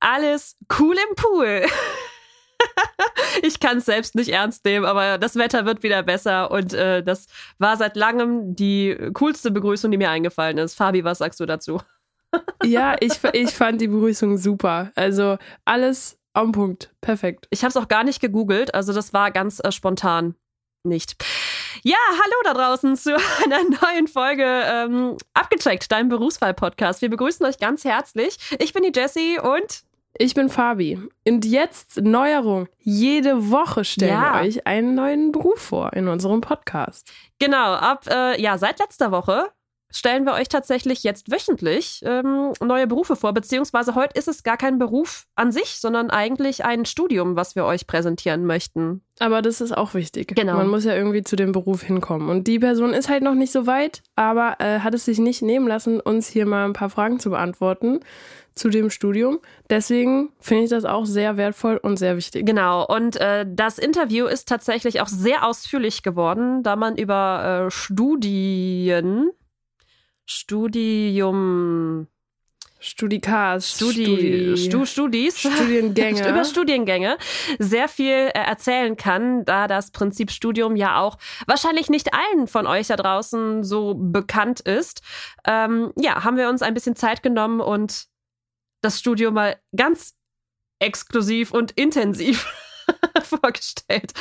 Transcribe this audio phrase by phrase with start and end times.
[0.00, 1.66] alles cool im Pool.
[3.42, 7.02] ich kann es selbst nicht ernst nehmen, aber das Wetter wird wieder besser und äh,
[7.02, 7.26] das
[7.58, 10.74] war seit langem die coolste Begrüßung, die mir eingefallen ist.
[10.74, 11.80] Fabi, was sagst du dazu?
[12.64, 14.92] ja, ich, ich fand die Begrüßung super.
[14.94, 16.92] Also alles am Punkt.
[17.00, 17.46] Perfekt.
[17.50, 20.34] Ich habe es auch gar nicht gegoogelt, also das war ganz äh, spontan.
[20.84, 21.16] Nicht.
[21.82, 27.02] Ja, hallo da draußen zu einer neuen Folge ähm, Abgecheckt, deinem Berufswahl-Podcast.
[27.02, 28.38] Wir begrüßen euch ganz herzlich.
[28.58, 29.82] Ich bin die Jessie und
[30.16, 30.98] ich bin Fabi.
[31.26, 32.68] Und jetzt Neuerung.
[32.78, 34.34] Jede Woche stellen ja.
[34.34, 37.10] wir euch einen neuen Beruf vor in unserem Podcast.
[37.38, 39.50] Genau, ab äh, ja, seit letzter Woche
[39.90, 44.56] stellen wir euch tatsächlich jetzt wöchentlich ähm, neue Berufe vor, beziehungsweise heute ist es gar
[44.56, 49.02] kein Beruf an sich, sondern eigentlich ein Studium, was wir euch präsentieren möchten.
[49.18, 50.34] Aber das ist auch wichtig.
[50.34, 50.56] Genau.
[50.56, 52.28] Man muss ja irgendwie zu dem Beruf hinkommen.
[52.28, 55.42] Und die Person ist halt noch nicht so weit, aber äh, hat es sich nicht
[55.42, 58.00] nehmen lassen, uns hier mal ein paar Fragen zu beantworten
[58.58, 59.38] zu dem Studium.
[59.70, 62.44] Deswegen finde ich das auch sehr wertvoll und sehr wichtig.
[62.44, 62.84] Genau.
[62.86, 69.30] Und äh, das Interview ist tatsächlich auch sehr ausführlich geworden, da man über äh, Studien
[70.28, 72.06] Studium.
[72.80, 76.28] Studikas, Studi, Stu, Studis, Studiengänge.
[76.28, 77.18] über Studiengänge
[77.58, 82.68] sehr viel äh, erzählen kann, da das Prinzip Studium ja auch wahrscheinlich nicht allen von
[82.68, 85.02] euch da draußen so bekannt ist.
[85.44, 88.06] Ähm, ja, haben wir uns ein bisschen Zeit genommen und
[88.80, 90.14] das Studium mal ganz
[90.78, 92.46] exklusiv und intensiv
[93.22, 94.12] vorgestellt.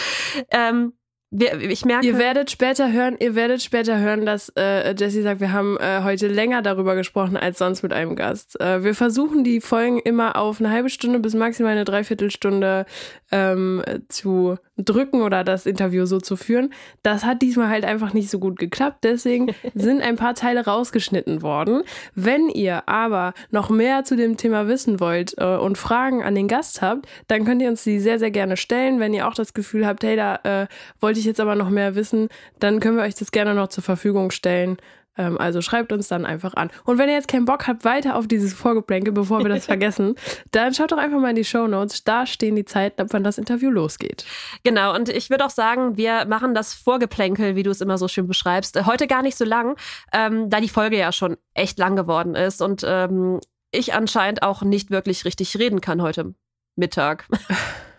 [0.51, 0.93] Ähm,
[1.29, 2.07] wir, ich merke.
[2.07, 6.01] Ihr werdet später hören, ihr werdet später hören, dass äh, Jesse sagt, wir haben äh,
[6.03, 8.59] heute länger darüber gesprochen als sonst mit einem Gast.
[8.61, 12.85] Äh, wir versuchen die Folgen immer auf eine halbe Stunde bis maximal eine Dreiviertelstunde
[13.31, 16.73] ähm, zu drücken oder das Interview so zu führen.
[17.03, 18.99] Das hat diesmal halt einfach nicht so gut geklappt.
[19.03, 21.83] Deswegen sind ein paar Teile rausgeschnitten worden.
[22.15, 26.47] Wenn ihr aber noch mehr zu dem Thema wissen wollt äh, und Fragen an den
[26.47, 29.01] Gast habt, dann könnt ihr uns die sehr, sehr gerne stellen.
[29.01, 30.67] Wenn ihr auch das Gefühl habt, hey, da äh,
[31.01, 33.69] wollt wollte ich jetzt aber noch mehr wissen, dann können wir euch das gerne noch
[33.69, 34.77] zur Verfügung stellen.
[35.17, 36.69] Ähm, also schreibt uns dann einfach an.
[36.85, 40.15] Und wenn ihr jetzt keinen Bock habt, weiter auf dieses Vorgeplänkel, bevor wir das vergessen,
[40.51, 42.03] dann schaut doch einfach mal in die Show Notes.
[42.03, 44.25] Da stehen die Zeiten, ab wann das Interview losgeht.
[44.63, 48.07] Genau, und ich würde auch sagen, wir machen das Vorgeplänkel, wie du es immer so
[48.07, 49.75] schön beschreibst, heute gar nicht so lang,
[50.13, 53.39] ähm, da die Folge ja schon echt lang geworden ist und ähm,
[53.71, 56.33] ich anscheinend auch nicht wirklich richtig reden kann heute
[56.75, 57.25] Mittag.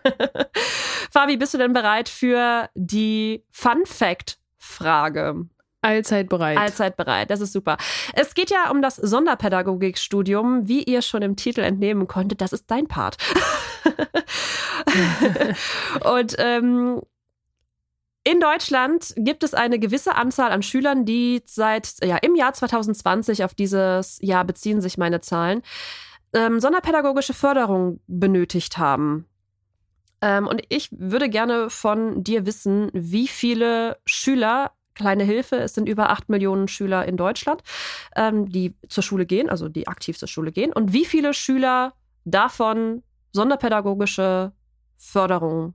[1.11, 5.47] Fabi, bist du denn bereit für die Fun Fact Frage?
[5.81, 6.57] Allzeit bereit.
[6.57, 7.77] Allzeit bereit, das ist super.
[8.13, 12.69] Es geht ja um das Sonderpädagogikstudium, wie ihr schon im Titel entnehmen konntet, das ist
[12.69, 13.17] dein Part.
[16.03, 17.01] Und ähm,
[18.25, 23.43] in Deutschland gibt es eine gewisse Anzahl an Schülern, die seit ja, im Jahr 2020
[23.43, 25.61] auf dieses Jahr beziehen sich meine Zahlen,
[26.33, 29.25] ähm, sonderpädagogische Förderung benötigt haben.
[30.21, 35.55] Ähm, und ich würde gerne von dir wissen, wie viele Schüler kleine Hilfe.
[35.55, 37.63] Es sind über acht Millionen Schüler in Deutschland,
[38.15, 40.71] ähm, die zur Schule gehen, also die aktiv zur Schule gehen.
[40.73, 41.93] Und wie viele Schüler
[42.25, 43.01] davon
[43.31, 44.51] sonderpädagogische
[44.97, 45.73] Förderung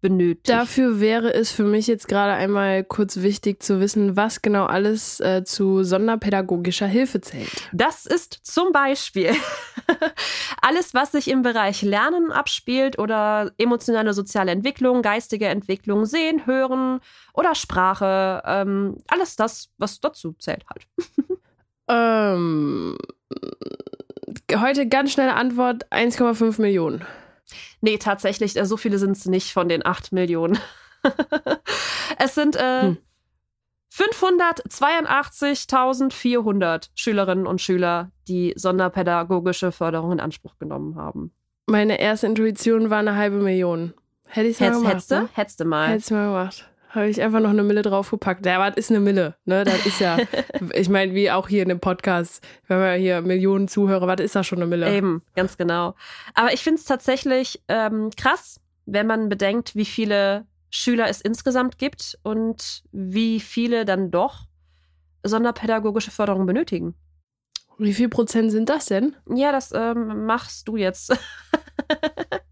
[0.00, 0.48] benötigt.
[0.48, 5.20] Dafür wäre es für mich jetzt gerade einmal kurz wichtig zu wissen, was genau alles
[5.20, 7.68] äh, zu sonderpädagogischer Hilfe zählt.
[7.72, 9.34] Das ist zum Beispiel
[10.62, 17.00] alles, was sich im Bereich Lernen abspielt oder emotionale soziale Entwicklung, geistige Entwicklung, Sehen, Hören
[17.34, 18.42] oder Sprache.
[18.44, 20.86] Ähm, alles das, was dazu zählt halt.
[21.88, 22.96] ähm,
[24.54, 27.04] heute ganz schnelle Antwort: 1,5 Millionen.
[27.80, 30.58] Nee, tatsächlich, äh, so viele sind es nicht von den 8 Millionen.
[32.18, 32.98] es sind äh, hm.
[33.92, 41.32] 582.400 Schülerinnen und Schüler, die sonderpädagogische Förderung in Anspruch genommen haben.
[41.66, 43.94] Meine erste Intuition war eine halbe Million.
[44.26, 44.92] Hätte ich es mal gemacht.
[44.92, 45.14] Hättest du?
[45.16, 45.28] Ne?
[45.32, 45.88] Hättest du mal.
[45.88, 48.46] Hättest du mal gemacht habe ich einfach noch eine Mille draufgepackt.
[48.46, 49.64] Ja, aber das ist eine Mille, ne?
[49.64, 50.16] Das ist ja,
[50.74, 54.20] ich meine, wie auch hier in dem Podcast, wir haben ja hier Millionen Zuhörer, was
[54.20, 54.94] ist da schon eine Mille?
[54.94, 55.94] Eben, ganz genau.
[56.34, 61.78] Aber ich finde es tatsächlich ähm, krass, wenn man bedenkt, wie viele Schüler es insgesamt
[61.78, 64.46] gibt und wie viele dann doch
[65.22, 66.94] sonderpädagogische Förderung benötigen.
[67.78, 69.14] Wie viel Prozent sind das denn?
[69.32, 71.16] Ja, das ähm, machst du jetzt.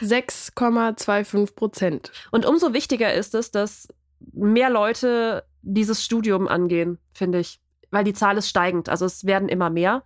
[0.00, 2.12] 6,25 Prozent.
[2.30, 3.88] Und umso wichtiger ist es, dass
[4.32, 7.60] mehr Leute dieses Studium angehen, finde ich.
[7.90, 8.88] Weil die Zahl ist steigend.
[8.88, 10.02] Also es werden immer mehr,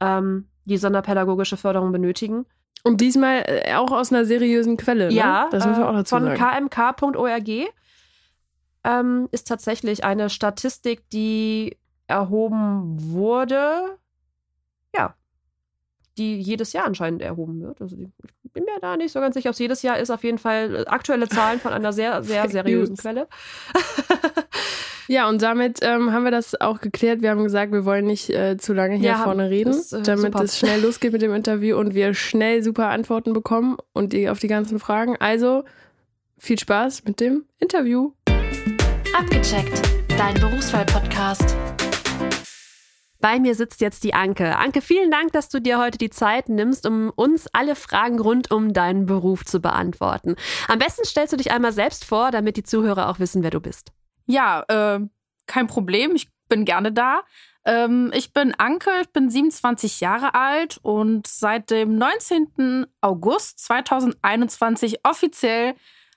[0.00, 2.46] ähm, die sonderpädagogische Förderung benötigen.
[2.82, 5.14] Und diesmal äh, auch aus einer seriösen Quelle, ne?
[5.14, 7.72] Ja, das müssen wir auch dazu von kmk.org
[8.84, 13.98] ähm, ist tatsächlich eine Statistik, die erhoben wurde.
[16.18, 17.80] Die jedes Jahr anscheinend erhoben wird.
[17.80, 20.10] Also ich bin mir da nicht so ganz sicher, ob es jedes Jahr ist.
[20.10, 23.28] Auf jeden Fall aktuelle Zahlen von einer sehr, sehr seriösen Quelle.
[25.08, 27.22] Ja, und damit ähm, haben wir das auch geklärt.
[27.22, 30.02] Wir haben gesagt, wir wollen nicht äh, zu lange hier ja, vorne reden, ist, äh,
[30.02, 30.44] damit super.
[30.44, 34.38] es schnell losgeht mit dem Interview und wir schnell super Antworten bekommen und die auf
[34.38, 35.16] die ganzen Fragen.
[35.18, 35.64] Also
[36.38, 38.12] viel Spaß mit dem Interview.
[39.14, 39.82] Abgecheckt,
[40.16, 41.56] dein Berufswahl-Podcast.
[43.22, 44.58] Bei mir sitzt jetzt die Anke.
[44.58, 48.50] Anke, vielen Dank, dass du dir heute die Zeit nimmst, um uns alle Fragen rund
[48.50, 50.34] um deinen Beruf zu beantworten.
[50.66, 53.60] Am besten stellst du dich einmal selbst vor, damit die Zuhörer auch wissen, wer du
[53.60, 53.92] bist.
[54.26, 54.98] Ja, äh,
[55.46, 56.16] kein Problem.
[56.16, 57.22] Ich bin gerne da.
[57.64, 62.86] Ähm, ich bin Anke, ich bin 27 Jahre alt und seit dem 19.
[63.02, 65.76] August 2021 offiziell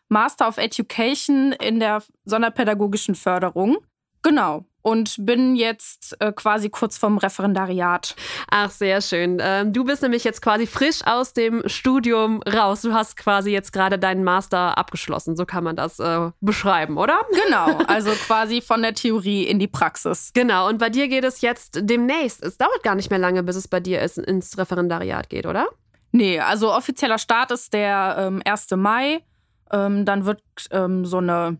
[0.09, 3.77] Master of Education in der sonderpädagogischen Förderung.
[4.23, 8.15] Genau und bin jetzt äh, quasi kurz vorm Referendariat.
[8.51, 9.39] Ach, sehr schön.
[9.41, 12.81] Ähm, du bist nämlich jetzt quasi frisch aus dem Studium raus.
[12.81, 15.35] Du hast quasi jetzt gerade deinen Master abgeschlossen.
[15.35, 17.21] So kann man das äh, beschreiben, oder?
[17.45, 20.29] Genau, also quasi von der Theorie in die Praxis.
[20.35, 22.43] Genau, und bei dir geht es jetzt demnächst.
[22.43, 25.65] Es dauert gar nicht mehr lange, bis es bei dir ist, ins Referendariat geht, oder?
[26.11, 28.69] Nee, also offizieller Start ist der ähm, 1.
[28.75, 29.23] Mai.
[29.71, 31.57] Ähm, dann wird ähm, so eine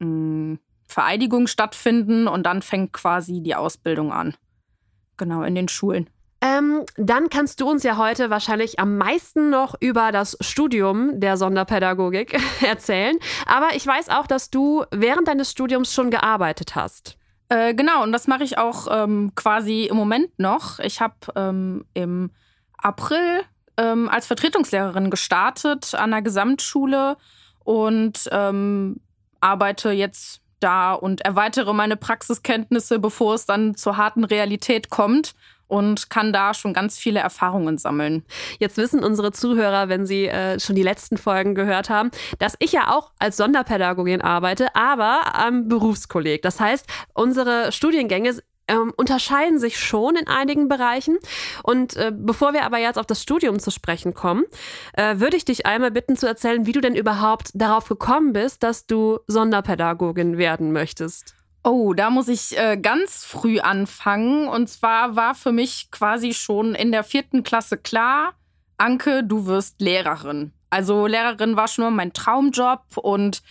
[0.00, 0.58] mh, hm,
[0.88, 4.34] Vereidigung stattfinden und dann fängt quasi die Ausbildung an.
[5.16, 6.08] Genau, in den Schulen.
[6.40, 11.36] Ähm, dann kannst du uns ja heute wahrscheinlich am meisten noch über das Studium der
[11.36, 13.18] Sonderpädagogik erzählen.
[13.46, 17.18] Aber ich weiß auch, dass du während deines Studiums schon gearbeitet hast.
[17.48, 20.78] Äh, genau, und das mache ich auch ähm, quasi im Moment noch.
[20.78, 22.30] Ich habe ähm, im
[22.76, 23.42] April
[23.76, 27.16] ähm, als Vertretungslehrerin gestartet an der Gesamtschule
[27.64, 29.00] und ähm,
[29.40, 35.34] arbeite jetzt da und erweitere meine Praxiskenntnisse, bevor es dann zur harten Realität kommt
[35.68, 38.24] und kann da schon ganz viele Erfahrungen sammeln.
[38.58, 42.72] Jetzt wissen unsere Zuhörer, wenn sie äh, schon die letzten Folgen gehört haben, dass ich
[42.72, 46.42] ja auch als Sonderpädagogin arbeite, aber am Berufskolleg.
[46.42, 48.38] Das heißt, unsere Studiengänge
[48.68, 51.18] ähm, unterscheiden sich schon in einigen Bereichen.
[51.62, 54.44] Und äh, bevor wir aber jetzt auf das Studium zu sprechen kommen,
[54.92, 58.62] äh, würde ich dich einmal bitten zu erzählen, wie du denn überhaupt darauf gekommen bist,
[58.62, 61.34] dass du Sonderpädagogin werden möchtest.
[61.64, 64.48] Oh, da muss ich äh, ganz früh anfangen.
[64.48, 68.34] Und zwar war für mich quasi schon in der vierten Klasse klar,
[68.78, 70.52] Anke, du wirst Lehrerin.
[70.70, 73.42] Also Lehrerin war schon immer mein Traumjob und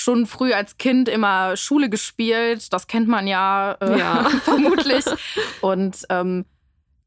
[0.00, 2.72] schon früh als Kind immer Schule gespielt.
[2.72, 4.28] Das kennt man ja, äh, ja.
[4.44, 5.04] vermutlich.
[5.60, 6.46] Und ähm,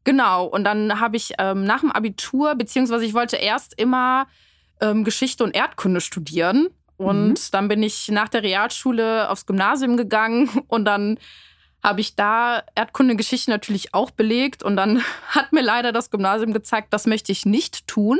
[0.03, 4.27] genau, und dann habe ich ähm, nach dem Abitur, beziehungsweise ich wollte erst immer
[4.79, 6.69] ähm, Geschichte und Erdkunde studieren.
[6.97, 7.51] Und mhm.
[7.51, 11.17] dann bin ich nach der Realschule aufs Gymnasium gegangen und dann
[11.81, 16.53] habe ich da Erdkunde Geschichte natürlich auch belegt und dann hat mir leider das Gymnasium
[16.53, 18.19] gezeigt, das möchte ich nicht tun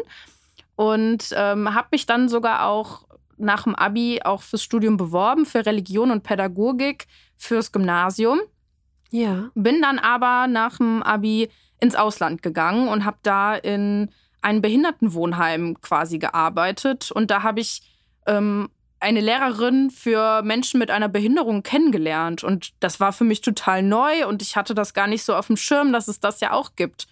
[0.76, 3.06] und ähm, habe mich dann sogar auch
[3.44, 8.40] nach dem Abi auch fürs Studium beworben, für Religion und Pädagogik fürs Gymnasium.
[9.12, 9.50] Ja.
[9.54, 11.50] Bin dann aber nach dem Abi
[11.80, 14.10] ins Ausland gegangen und habe da in
[14.42, 17.12] einem Behindertenwohnheim quasi gearbeitet.
[17.12, 17.82] Und da habe ich
[18.26, 18.70] ähm,
[19.00, 22.44] eine Lehrerin für Menschen mit einer Behinderung kennengelernt.
[22.44, 25.48] Und das war für mich total neu und ich hatte das gar nicht so auf
[25.48, 27.08] dem Schirm, dass es das ja auch gibt.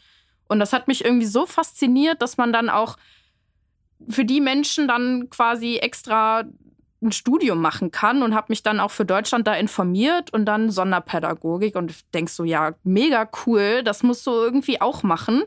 [0.48, 2.98] Und das hat mich irgendwie so fasziniert, dass man dann auch
[4.10, 6.44] für die Menschen dann quasi extra
[7.02, 10.70] ein Studium machen kann und habe mich dann auch für Deutschland da informiert und dann
[10.70, 15.44] Sonderpädagogik und denkst so, ja, mega cool, das musst du irgendwie auch machen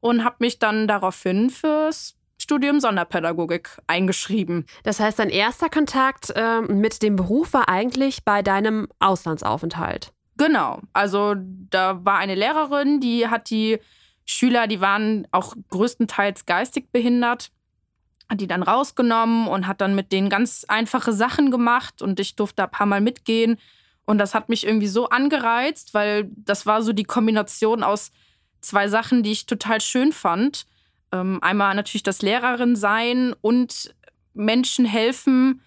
[0.00, 4.66] und habe mich dann daraufhin fürs Studium Sonderpädagogik eingeschrieben.
[4.82, 10.12] Das heißt, dein erster Kontakt äh, mit dem Beruf war eigentlich bei deinem Auslandsaufenthalt.
[10.36, 13.78] Genau, also da war eine Lehrerin, die hat die
[14.24, 17.50] Schüler, die waren auch größtenteils geistig behindert
[18.28, 22.36] hat die dann rausgenommen und hat dann mit denen ganz einfache Sachen gemacht und ich
[22.36, 23.58] durfte da ein paar Mal mitgehen.
[24.04, 28.10] Und das hat mich irgendwie so angereizt, weil das war so die Kombination aus
[28.60, 30.66] zwei Sachen, die ich total schön fand.
[31.12, 33.94] Ähm, einmal natürlich das Lehrerin sein und
[34.34, 35.62] Menschen helfen,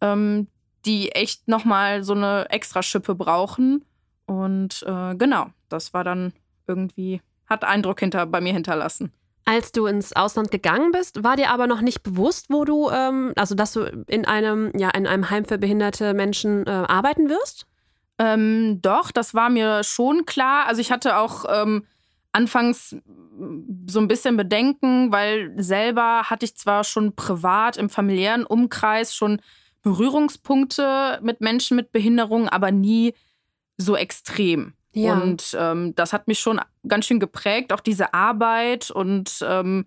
[0.00, 0.48] ähm,
[0.84, 3.84] die echt nochmal so eine Extraschippe brauchen.
[4.26, 6.32] Und äh, genau, das war dann
[6.66, 9.12] irgendwie, hat Eindruck hinter, bei mir hinterlassen.
[9.48, 13.32] Als du ins Ausland gegangen bist, war dir aber noch nicht bewusst, wo du, ähm,
[13.36, 17.66] also dass du in einem, ja, in einem Heim für behinderte Menschen äh, arbeiten wirst?
[18.18, 20.66] Ähm, doch, das war mir schon klar.
[20.66, 21.84] Also ich hatte auch ähm,
[22.32, 22.96] anfangs
[23.86, 29.40] so ein bisschen Bedenken, weil selber hatte ich zwar schon privat im familiären Umkreis schon
[29.82, 33.14] Berührungspunkte mit Menschen mit Behinderung, aber nie
[33.76, 34.72] so extrem.
[34.96, 35.12] Ja.
[35.12, 38.90] Und ähm, das hat mich schon ganz schön geprägt, auch diese Arbeit.
[38.90, 39.84] Und ähm,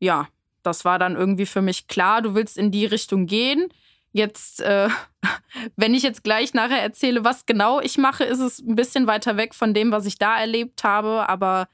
[0.00, 0.26] ja,
[0.64, 3.68] das war dann irgendwie für mich klar, du willst in die Richtung gehen.
[4.10, 4.88] Jetzt, äh,
[5.76, 9.36] wenn ich jetzt gleich nachher erzähle, was genau ich mache, ist es ein bisschen weiter
[9.36, 11.28] weg von dem, was ich da erlebt habe.
[11.28, 11.68] Aber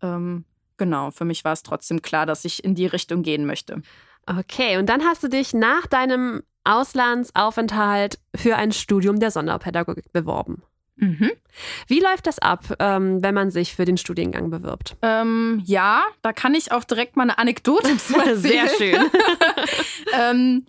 [0.00, 0.46] ähm,
[0.78, 3.82] genau, für mich war es trotzdem klar, dass ich in die Richtung gehen möchte.
[4.26, 10.62] Okay, und dann hast du dich nach deinem Auslandsaufenthalt für ein Studium der Sonderpädagogik beworben.
[10.96, 11.32] Mhm.
[11.88, 14.96] Wie läuft das ab, ähm, wenn man sich für den Studiengang bewirbt?
[15.02, 18.38] Ähm, ja, da kann ich auch direkt mal eine Anekdote zu erzählen.
[18.38, 19.10] Sehr schön.
[20.20, 20.66] ähm,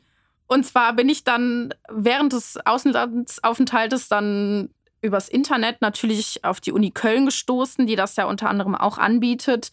[0.47, 4.69] und zwar bin ich dann während des Auslandsaufenthaltes dann
[5.01, 9.71] übers Internet natürlich auf die Uni Köln gestoßen, die das ja unter anderem auch anbietet.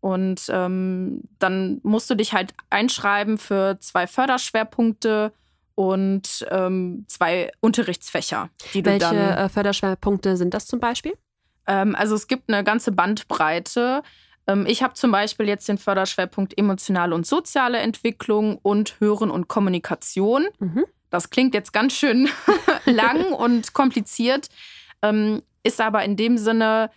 [0.00, 5.32] Und ähm, dann musst du dich halt einschreiben für zwei Förderschwerpunkte
[5.78, 11.12] und ähm, zwei Unterrichtsfächer, die du Welche äh, Förderschwerpunkte sind das zum Beispiel?
[11.68, 14.02] Ähm, also es gibt eine ganze Bandbreite.
[14.48, 19.46] Ähm, ich habe zum Beispiel jetzt den Förderschwerpunkt emotionale und soziale Entwicklung und Hören und
[19.46, 20.48] Kommunikation.
[20.58, 20.84] Mhm.
[21.10, 22.28] Das klingt jetzt ganz schön
[22.84, 24.48] lang und kompliziert,
[25.02, 26.90] ähm, ist aber in dem Sinne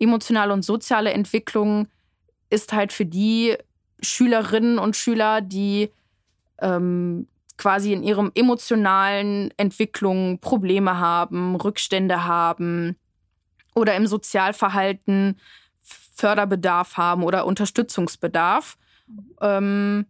[0.00, 1.86] emotionale und soziale Entwicklung
[2.50, 3.56] ist halt für die
[4.00, 5.92] Schülerinnen und Schüler, die
[6.60, 12.96] ähm, quasi in ihrem emotionalen Entwicklung Probleme haben, Rückstände haben
[13.74, 15.38] oder im Sozialverhalten
[16.14, 18.76] Förderbedarf haben oder Unterstützungsbedarf.
[19.40, 20.06] Ähm,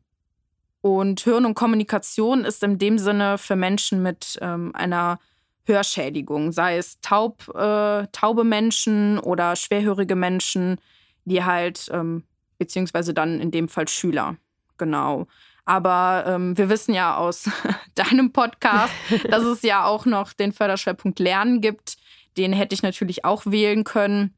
[0.80, 5.18] und Hirn und Kommunikation ist in dem Sinne für Menschen mit ähm, einer
[5.64, 10.78] Hörschädigung, sei es taub, äh, taube Menschen oder schwerhörige Menschen,
[11.24, 12.24] die halt, ähm,
[12.58, 14.36] beziehungsweise dann in dem Fall Schüler.
[14.76, 15.26] Genau.
[15.64, 17.48] Aber ähm, wir wissen ja aus
[17.94, 18.92] deinem Podcast,
[19.30, 21.96] dass es ja auch noch den Förderschwerpunkt Lernen gibt.
[22.36, 24.34] Den hätte ich natürlich auch wählen können.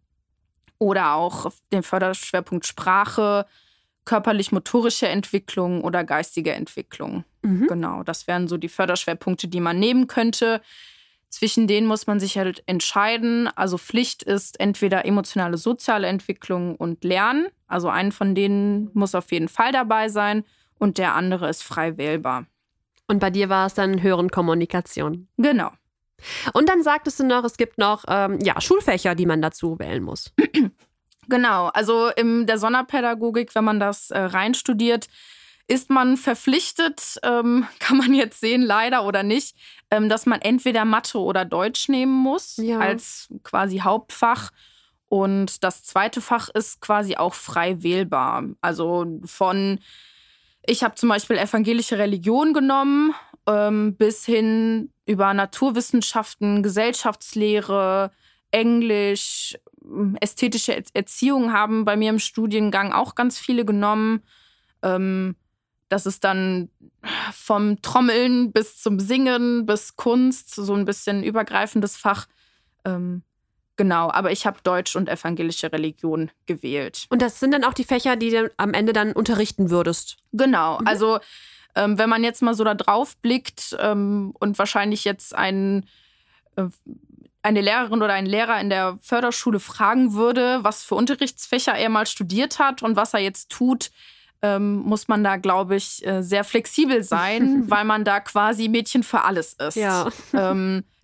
[0.78, 3.47] Oder auch den Förderschwerpunkt Sprache,
[4.04, 7.25] körperlich-motorische Entwicklung oder geistige Entwicklung.
[7.42, 7.66] Mhm.
[7.66, 10.61] Genau, das wären so die Förderschwerpunkte, die man nehmen könnte.
[11.30, 13.49] Zwischen denen muss man sich halt entscheiden.
[13.56, 17.49] Also Pflicht ist entweder emotionale, soziale Entwicklung und Lernen.
[17.66, 20.45] Also einen von denen muss auf jeden Fall dabei sein
[20.78, 22.47] und der andere ist frei wählbar.
[23.09, 25.28] Und bei dir war es dann Hören Kommunikation.
[25.37, 25.71] Genau.
[26.54, 30.02] Und dann sagtest du noch, es gibt noch ähm, ja, Schulfächer, die man dazu wählen
[30.02, 30.33] muss.
[31.28, 35.09] Genau, also in der Sonderpädagogik, wenn man das äh, reinstudiert,
[35.66, 39.56] ist man verpflichtet, ähm, kann man jetzt sehen, leider oder nicht,
[39.90, 42.78] ähm, dass man entweder Mathe oder Deutsch nehmen muss Ja.
[42.78, 44.52] als quasi Hauptfach.
[45.09, 48.45] Und das zweite Fach ist quasi auch frei wählbar.
[48.61, 49.80] Also von,
[50.67, 53.15] ich habe zum Beispiel evangelische Religion genommen,
[53.47, 58.11] ähm, bis hin über Naturwissenschaften, Gesellschaftslehre,
[58.51, 59.57] Englisch,
[60.21, 64.23] ästhetische Er- Erziehung haben bei mir im Studiengang auch ganz viele genommen.
[64.83, 65.37] Ähm,
[65.89, 66.69] das ist dann
[67.33, 72.27] vom Trommeln bis zum Singen, bis Kunst, so ein bisschen übergreifendes Fach.
[72.85, 73.23] Ähm,
[73.76, 77.06] genau, aber ich habe Deutsch und evangelische Religion gewählt.
[77.11, 80.16] Und das sind dann auch die Fächer, die du am Ende dann unterrichten würdest.
[80.33, 81.18] Genau, also
[81.76, 85.87] ähm, wenn man jetzt mal so da drauf blickt ähm, und wahrscheinlich jetzt ein,
[86.56, 86.64] äh,
[87.42, 92.06] eine Lehrerin oder ein Lehrer in der Förderschule fragen würde, was für Unterrichtsfächer er mal
[92.06, 93.90] studiert hat und was er jetzt tut,
[94.42, 99.02] ähm, muss man da, glaube ich, äh, sehr flexibel sein, weil man da quasi Mädchen
[99.02, 99.76] für alles ist.
[99.76, 100.11] Ja.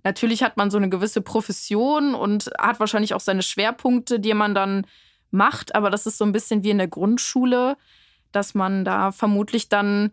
[0.05, 4.55] Natürlich hat man so eine gewisse Profession und hat wahrscheinlich auch seine Schwerpunkte, die man
[4.55, 4.87] dann
[5.31, 7.77] macht, aber das ist so ein bisschen wie in der Grundschule,
[8.33, 10.13] dass man da vermutlich dann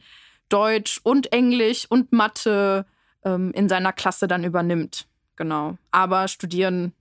[0.49, 2.85] Deutsch und Englisch und Mathe
[3.23, 5.07] ähm, in seiner Klasse dann übernimmt.
[5.35, 5.77] Genau.
[5.91, 6.93] Aber studieren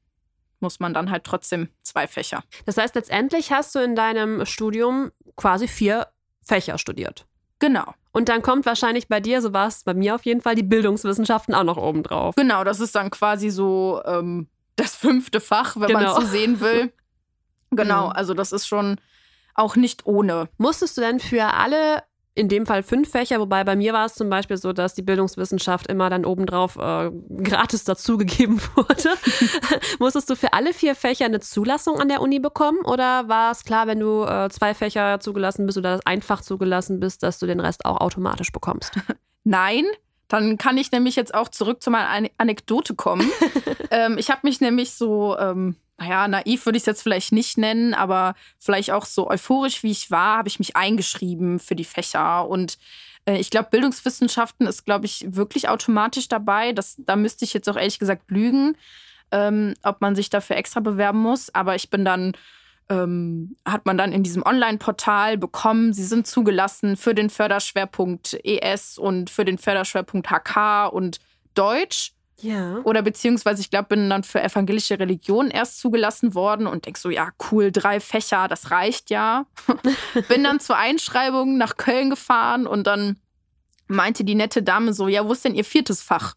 [0.60, 2.42] muss man dann halt trotzdem zwei Fächer.
[2.66, 6.08] Das heißt, letztendlich hast du in deinem Studium quasi vier
[6.42, 7.26] Fächer studiert.
[7.58, 7.94] Genau.
[8.12, 10.62] Und dann kommt wahrscheinlich bei dir, so war es bei mir auf jeden Fall, die
[10.62, 12.34] Bildungswissenschaften auch noch oben drauf.
[12.36, 16.18] Genau, das ist dann quasi so ähm, das fünfte Fach, wenn man Genau.
[16.18, 16.92] es so sehen will.
[17.70, 18.12] Genau, Mhm.
[18.12, 18.96] also das ist schon
[19.54, 20.48] auch nicht ohne.
[20.56, 22.02] Musstest du denn für alle,
[22.38, 25.02] in dem Fall fünf Fächer, wobei bei mir war es zum Beispiel so, dass die
[25.02, 27.10] Bildungswissenschaft immer dann obendrauf äh,
[27.42, 29.10] gratis dazugegeben wurde,
[29.98, 32.78] musstest du für alle vier Fächer eine Zulassung an der Uni bekommen?
[32.84, 37.22] Oder war es klar, wenn du äh, zwei Fächer zugelassen bist oder einfach zugelassen bist,
[37.22, 38.92] dass du den Rest auch automatisch bekommst?
[39.44, 39.84] Nein,
[40.28, 43.28] dann kann ich nämlich jetzt auch zurück zu meiner Ane- Anekdote kommen.
[43.90, 47.58] ähm, ich habe mich nämlich so, ähm, naja, naiv würde ich es jetzt vielleicht nicht
[47.58, 51.84] nennen, aber vielleicht auch so euphorisch wie ich war, habe ich mich eingeschrieben für die
[51.84, 52.48] Fächer.
[52.48, 52.78] Und
[53.26, 56.72] äh, ich glaube, Bildungswissenschaften ist, glaube ich, wirklich automatisch dabei.
[56.72, 58.76] Das, da müsste ich jetzt auch ehrlich gesagt lügen.
[59.30, 61.54] ähm, ob man sich dafür extra bewerben muss.
[61.54, 62.32] Aber ich bin dann,
[62.88, 68.98] ähm, hat man dann in diesem Online-Portal bekommen, sie sind zugelassen für den Förderschwerpunkt ES
[68.98, 71.18] und für den Förderschwerpunkt HK und
[71.54, 72.12] Deutsch.
[72.40, 72.78] Ja.
[72.84, 77.10] Oder beziehungsweise, ich glaube, bin dann für evangelische Religion erst zugelassen worden und denk so,
[77.10, 79.46] ja, cool, drei Fächer, das reicht ja.
[80.28, 83.18] bin dann zur Einschreibung nach Köln gefahren und dann
[83.88, 86.34] meinte die nette Dame so, ja, wo ist denn ihr viertes Fach?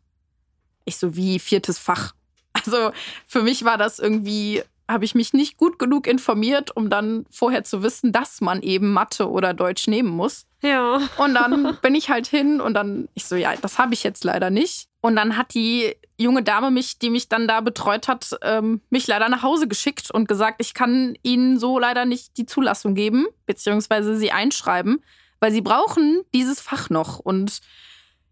[0.85, 2.13] Ich so, wie viertes Fach?
[2.53, 2.91] Also
[3.27, 7.63] für mich war das irgendwie, habe ich mich nicht gut genug informiert, um dann vorher
[7.63, 10.45] zu wissen, dass man eben Mathe oder Deutsch nehmen muss.
[10.61, 11.01] Ja.
[11.17, 14.23] Und dann bin ich halt hin und dann, ich so, ja, das habe ich jetzt
[14.23, 14.87] leider nicht.
[15.01, 19.07] Und dann hat die junge Dame mich, die mich dann da betreut hat, ähm, mich
[19.07, 23.25] leider nach Hause geschickt und gesagt, ich kann Ihnen so leider nicht die Zulassung geben,
[23.47, 25.03] beziehungsweise Sie einschreiben,
[25.39, 27.19] weil Sie brauchen dieses Fach noch.
[27.19, 27.61] Und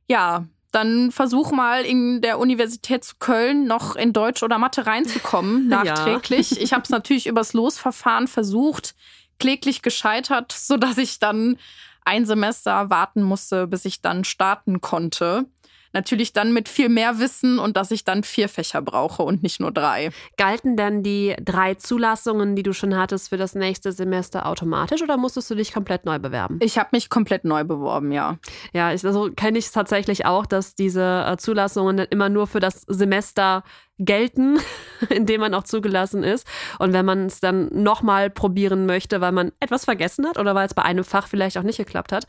[0.08, 5.68] ja, dann versuch mal in der Universität zu Köln noch in Deutsch oder Mathe reinzukommen,
[5.70, 6.52] nachträglich.
[6.52, 6.62] Ja.
[6.62, 8.96] Ich habe es natürlich übers Losverfahren versucht,
[9.40, 11.58] kläglich gescheitert, sodass ich dann
[12.06, 15.46] ein Semester warten musste, bis ich dann starten konnte.
[15.94, 19.60] Natürlich dann mit viel mehr Wissen und dass ich dann vier Fächer brauche und nicht
[19.60, 20.10] nur drei.
[20.38, 25.18] Galten denn die drei Zulassungen, die du schon hattest für das nächste Semester automatisch oder
[25.18, 26.60] musstest du dich komplett neu bewerben?
[26.62, 28.38] Ich habe mich komplett neu beworben, ja.
[28.74, 32.60] Ja, ich, also kenne ich es tatsächlich auch, dass diese äh, Zulassungen immer nur für
[32.60, 33.64] das Semester
[34.00, 34.58] gelten,
[35.10, 36.48] in dem man auch zugelassen ist.
[36.80, 40.66] Und wenn man es dann nochmal probieren möchte, weil man etwas vergessen hat oder weil
[40.66, 42.26] es bei einem Fach vielleicht auch nicht geklappt hat,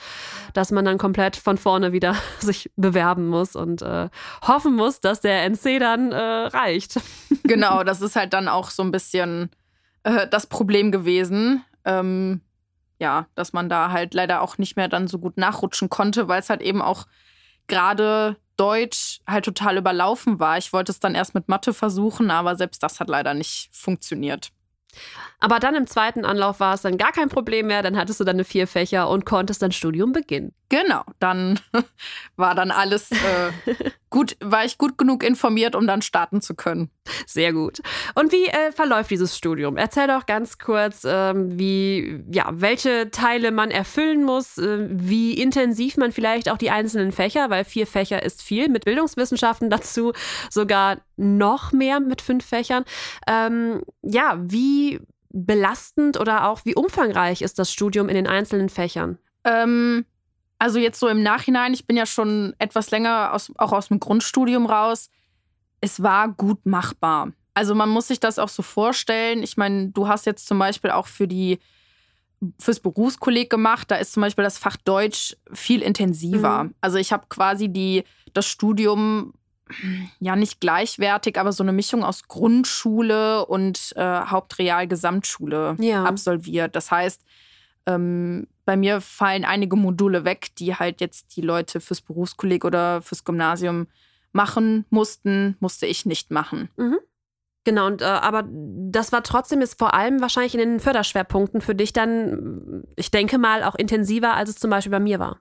[0.52, 4.08] dass man dann komplett von vorne wieder sich bewerben muss und äh,
[4.42, 7.00] hoffen muss, dass der NC dann äh, reicht.
[7.44, 9.50] Genau, das ist halt dann auch so ein bisschen
[10.04, 11.64] äh, das Problem gewesen.
[11.84, 12.42] Ähm,
[13.00, 16.40] ja, dass man da halt leider auch nicht mehr dann so gut nachrutschen konnte, weil
[16.40, 17.06] es halt eben auch
[17.66, 20.58] gerade Deutsch halt total überlaufen war.
[20.58, 24.50] Ich wollte es dann erst mit Mathe versuchen, aber selbst das hat leider nicht funktioniert.
[25.38, 27.82] Aber dann im zweiten Anlauf war es dann gar kein Problem mehr.
[27.82, 30.52] Dann hattest du deine vier Fächer und konntest dein Studium beginnen.
[30.68, 31.58] Genau, dann
[32.36, 33.50] war dann alles äh,
[34.10, 36.90] gut, war ich gut genug informiert, um dann starten zu können.
[37.26, 37.80] Sehr gut.
[38.14, 39.76] Und wie äh, verläuft dieses Studium?
[39.76, 45.96] Erzähl doch ganz kurz, ähm, wie, ja, welche Teile man erfüllen muss, äh, wie intensiv
[45.96, 50.12] man vielleicht auch die einzelnen Fächer, weil vier Fächer ist viel, mit Bildungswissenschaften dazu
[50.50, 52.84] sogar noch mehr mit fünf Fächern.
[53.26, 55.00] Ähm, ja, wie
[55.32, 59.18] belastend oder auch wie umfangreich ist das Studium in den einzelnen Fächern?
[59.44, 60.04] Ähm,
[60.60, 63.98] also jetzt so im Nachhinein, ich bin ja schon etwas länger aus, auch aus dem
[63.98, 65.08] Grundstudium raus.
[65.80, 67.32] Es war gut machbar.
[67.54, 69.42] Also man muss sich das auch so vorstellen.
[69.42, 71.58] Ich meine, du hast jetzt zum Beispiel auch für die
[72.58, 73.90] fürs Berufskolleg gemacht.
[73.90, 76.64] Da ist zum Beispiel das Fach Deutsch viel intensiver.
[76.64, 76.74] Mhm.
[76.82, 79.32] Also ich habe quasi die das Studium
[80.18, 86.04] ja nicht gleichwertig, aber so eine Mischung aus Grundschule und äh, Hauptreal Gesamtschule ja.
[86.04, 86.76] absolviert.
[86.76, 87.22] Das heißt,
[87.86, 93.02] ähm, bei mir fallen einige Module weg, die halt jetzt die Leute fürs Berufskolleg oder
[93.02, 93.86] fürs Gymnasium
[94.32, 96.68] machen mussten, musste ich nicht machen.
[96.76, 96.98] Mhm.
[97.64, 101.74] Genau, und, äh, aber das war trotzdem ist vor allem wahrscheinlich in den Förderschwerpunkten für
[101.74, 105.40] dich dann, ich denke mal, auch intensiver, als es zum Beispiel bei mir war.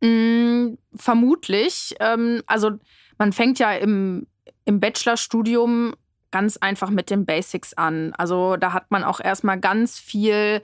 [0.00, 1.94] Mm, vermutlich.
[2.00, 2.72] Ähm, also
[3.18, 4.26] man fängt ja im,
[4.64, 5.94] im Bachelorstudium
[6.32, 8.12] ganz einfach mit den Basics an.
[8.14, 10.60] Also da hat man auch erstmal ganz viel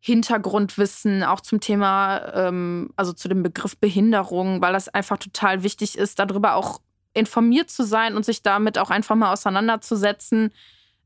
[0.00, 5.98] Hintergrundwissen, auch zum Thema, ähm, also zu dem Begriff Behinderung, weil das einfach total wichtig
[5.98, 6.80] ist, darüber auch
[7.12, 10.52] informiert zu sein und sich damit auch einfach mal auseinanderzusetzen,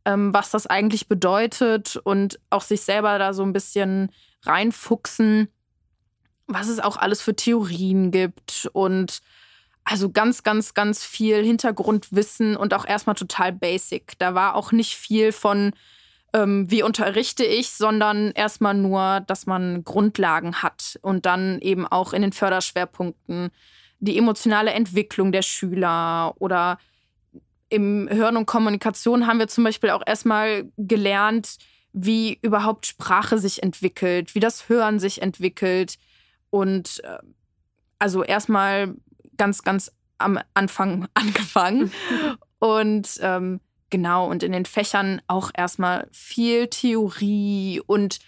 [0.04, 5.48] ähm, was das eigentlich bedeutet und auch sich selber da so ein bisschen reinfuchsen,
[6.46, 9.20] was es auch alles für Theorien gibt und
[9.84, 14.18] also ganz, ganz, ganz viel Hintergrundwissen und auch erstmal total basic.
[14.18, 15.72] Da war auch nicht viel von,
[16.34, 22.12] ähm, wie unterrichte ich, sondern erstmal nur, dass man Grundlagen hat und dann eben auch
[22.12, 23.50] in den Förderschwerpunkten
[24.00, 26.78] die emotionale Entwicklung der Schüler oder
[27.68, 31.56] im Hören und Kommunikation haben wir zum Beispiel auch erstmal gelernt,
[31.92, 35.98] wie überhaupt Sprache sich entwickelt, wie das Hören sich entwickelt
[36.50, 37.18] und äh,
[38.00, 38.94] also erstmal
[39.36, 41.92] ganz, ganz am Anfang angefangen.
[42.58, 43.60] und ähm,
[43.94, 48.18] Genau, und in den Fächern auch erstmal viel Theorie und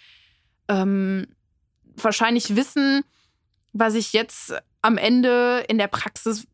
[0.69, 1.27] ähm,
[1.97, 3.03] wahrscheinlich Wissen,
[3.73, 6.47] was ich jetzt am Ende in der Praxis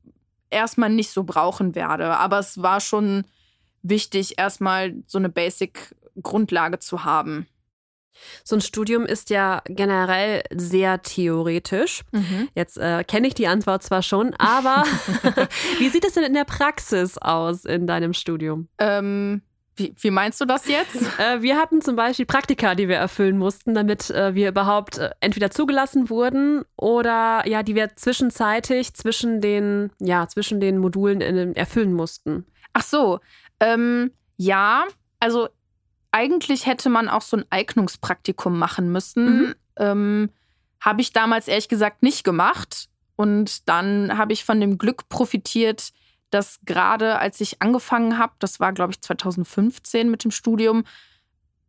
[0.49, 2.17] erstmal nicht so brauchen werde.
[2.17, 3.25] Aber es war schon
[3.83, 7.45] wichtig, erstmal so eine Basic-Grundlage zu haben.
[8.43, 12.01] So ein Studium ist ja generell sehr theoretisch.
[12.11, 12.49] Mhm.
[12.55, 14.83] Jetzt äh, kenne ich die Antwort zwar schon, aber
[15.79, 18.67] wie sieht es denn in der Praxis aus in deinem Studium?
[18.77, 19.41] Ähm,
[19.75, 21.01] wie, wie meinst du das jetzt?
[21.19, 25.11] Äh, wir hatten zum Beispiel Praktika, die wir erfüllen mussten, damit äh, wir überhaupt äh,
[25.19, 31.55] entweder zugelassen wurden oder ja, die wir zwischenzeitig zwischen den, ja, zwischen den Modulen in,
[31.55, 32.45] erfüllen mussten.
[32.73, 33.19] Ach so,
[33.59, 34.85] ähm, ja,
[35.19, 35.49] also
[36.13, 39.25] eigentlich hätte man auch so ein Eignungspraktikum machen müssen.
[39.25, 39.55] Mhm.
[39.77, 40.29] Ähm,
[40.79, 42.87] habe ich damals ehrlich gesagt nicht gemacht.
[43.15, 45.91] Und dann habe ich von dem Glück profitiert,
[46.29, 50.83] dass gerade als ich angefangen habe, das war glaube ich 2015 mit dem Studium,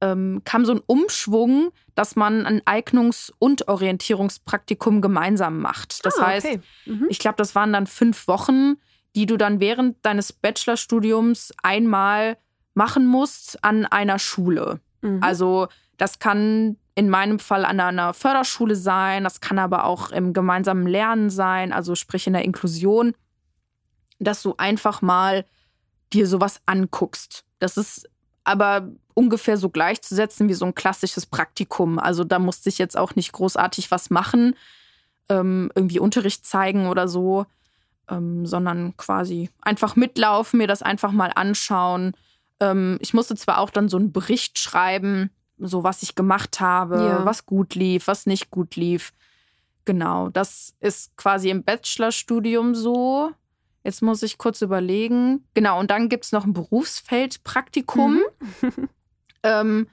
[0.00, 6.04] ähm, kam so ein Umschwung, dass man ein Eignungs- und Orientierungspraktikum gemeinsam macht.
[6.04, 6.61] Das Ah, heißt, okay.
[6.87, 7.07] Mhm.
[7.09, 8.74] ich glaube, das waren dann fünf Wochen,
[9.14, 12.37] die du dann während deines Bachelorstudiums einmal
[12.74, 14.80] machen musst an einer Schule.
[15.00, 15.22] Mhm.
[15.22, 20.32] Also das kann in meinem Fall an einer Förderschule sein, das kann aber auch im
[20.32, 23.14] gemeinsamen Lernen sein, also sprich in der Inklusion,
[24.20, 25.44] dass du einfach mal
[26.12, 27.44] dir sowas anguckst.
[27.58, 28.08] Das ist
[28.44, 31.98] aber ungefähr so gleichzusetzen wie so ein klassisches Praktikum.
[31.98, 34.54] Also da musste ich jetzt auch nicht großartig was machen,
[35.28, 37.46] ähm, irgendwie Unterricht zeigen oder so,
[38.08, 42.12] ähm, sondern quasi einfach mitlaufen, mir das einfach mal anschauen.
[42.70, 46.96] Ähm, ich musste zwar auch dann so einen Bericht schreiben, so was ich gemacht habe,
[46.96, 47.24] Ja.
[47.24, 49.12] was gut lief, was nicht gut lief.
[49.85, 53.31] Genau, das ist quasi im Bachelorstudium so.
[53.83, 55.46] Jetzt muss ich kurz überlegen.
[55.53, 58.20] Genau, und dann gibt es noch ein Berufsfeldpraktikum.
[59.42, 59.87] ähm,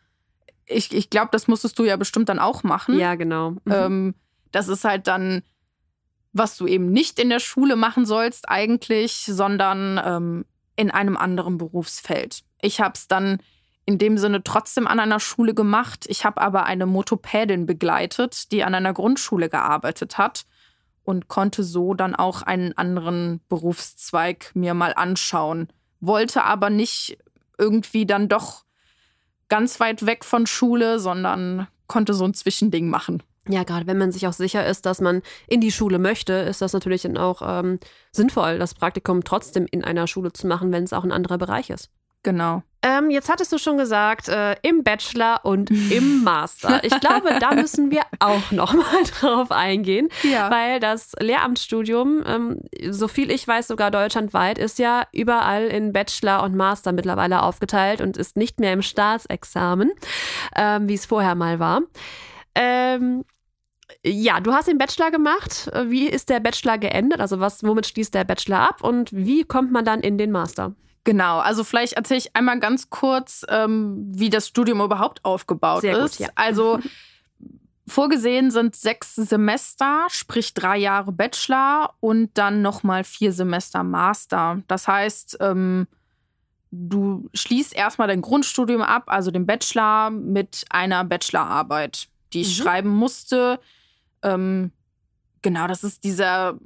[0.66, 2.98] ich ich glaube, das musstest du ja bestimmt dann auch machen.
[2.98, 3.52] ja, genau.
[3.52, 3.60] Mhm.
[3.72, 4.16] Ähm,
[4.52, 5.44] das ist halt dann,
[6.34, 10.46] was du eben nicht in der Schule machen sollst eigentlich, sondern ähm,
[10.78, 12.44] in einem anderen Berufsfeld.
[12.62, 13.40] Ich habe es dann
[13.86, 16.06] in dem Sinne trotzdem an einer Schule gemacht.
[16.08, 20.46] Ich habe aber eine Motopädin begleitet, die an einer Grundschule gearbeitet hat
[21.04, 25.68] und konnte so dann auch einen anderen Berufszweig mir mal anschauen.
[26.00, 27.18] Wollte aber nicht
[27.58, 28.66] irgendwie dann doch
[29.50, 33.22] ganz weit weg von Schule, sondern konnte so ein Zwischending machen.
[33.48, 36.62] Ja, gerade wenn man sich auch sicher ist, dass man in die Schule möchte, ist
[36.62, 37.80] das natürlich dann auch ähm,
[38.12, 41.72] sinnvoll, das Praktikum trotzdem in einer Schule zu machen, wenn es auch ein anderer Bereich
[41.72, 41.90] ist.
[42.24, 42.64] Genau.
[42.84, 46.84] Ähm, jetzt hattest du schon gesagt, äh, im Bachelor und im Master.
[46.84, 50.50] Ich glaube, da müssen wir auch noch mal drauf eingehen, Ja.
[50.50, 56.42] weil das Lehramtsstudium, ähm, so viel ich weiß, sogar deutschlandweit, ist ja überall in Bachelor
[56.42, 59.92] und Master mittlerweile aufgeteilt und ist nicht mehr im Staatsexamen,
[60.56, 61.82] ähm, wie es vorher mal war.
[62.56, 63.24] Ähm,
[64.04, 65.70] ja, du hast den Bachelor gemacht.
[65.86, 67.20] Wie ist der Bachelor geendet?
[67.20, 70.74] Also was, womit schließt der Bachelor ab und wie kommt man dann in den Master?
[71.04, 75.98] Genau, also vielleicht erzähle ich einmal ganz kurz, ähm, wie das Studium überhaupt aufgebaut Sehr
[75.98, 76.20] gut, ist.
[76.20, 76.30] ja.
[76.36, 76.80] Also
[77.88, 84.62] vorgesehen sind sechs Semester, sprich drei Jahre Bachelor und dann nochmal vier Semester Master.
[84.68, 85.88] Das heißt, ähm,
[86.70, 92.64] du schließt erstmal dein Grundstudium ab, also den Bachelor, mit einer Bachelorarbeit, die ich Mhm.
[92.64, 93.60] schreiben musste.
[94.22, 94.72] Ähm,
[95.42, 96.60] genau, das ist diese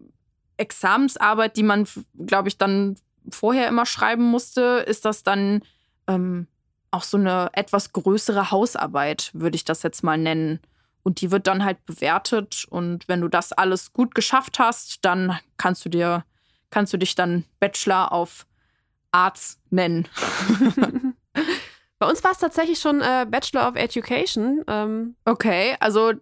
[0.58, 1.88] Examensarbeit, die man,
[2.26, 2.98] glaube ich, dann
[3.30, 5.62] vorher immer schreiben musste, ist das dann
[6.08, 6.48] ähm,
[6.92, 10.60] auch so eine etwas größere Hausarbeit, würde ich das jetzt mal nennen.
[11.04, 12.66] Und die wird dann halt bewertet.
[12.70, 16.26] Und wenn du das alles gut geschafft hast, dann kannst du dir,
[16.72, 18.48] kannst du dich dann Bachelor auf
[19.12, 20.08] Arts nennen.
[22.00, 24.64] Bei uns war es tatsächlich schon äh, Bachelor of Education.
[24.68, 26.14] Ähm, Okay, also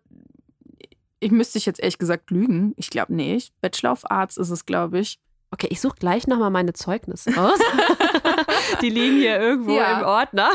[1.19, 2.73] ich müsste ich jetzt ehrlich gesagt lügen.
[2.75, 3.53] Ich glaube nicht.
[3.61, 5.19] Bachelor of Arts ist es, glaube ich.
[5.53, 7.59] Okay, ich suche gleich nochmal meine Zeugnisse aus.
[8.81, 9.99] Die liegen hier irgendwo Ja.
[9.99, 10.49] im Ordner.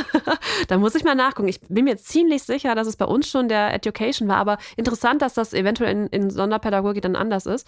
[0.69, 1.49] da muss ich mal nachgucken.
[1.49, 5.23] Ich bin mir ziemlich sicher, dass es bei uns schon der Education war, aber interessant,
[5.23, 7.67] dass das eventuell in, in Sonderpädagogik dann anders ist.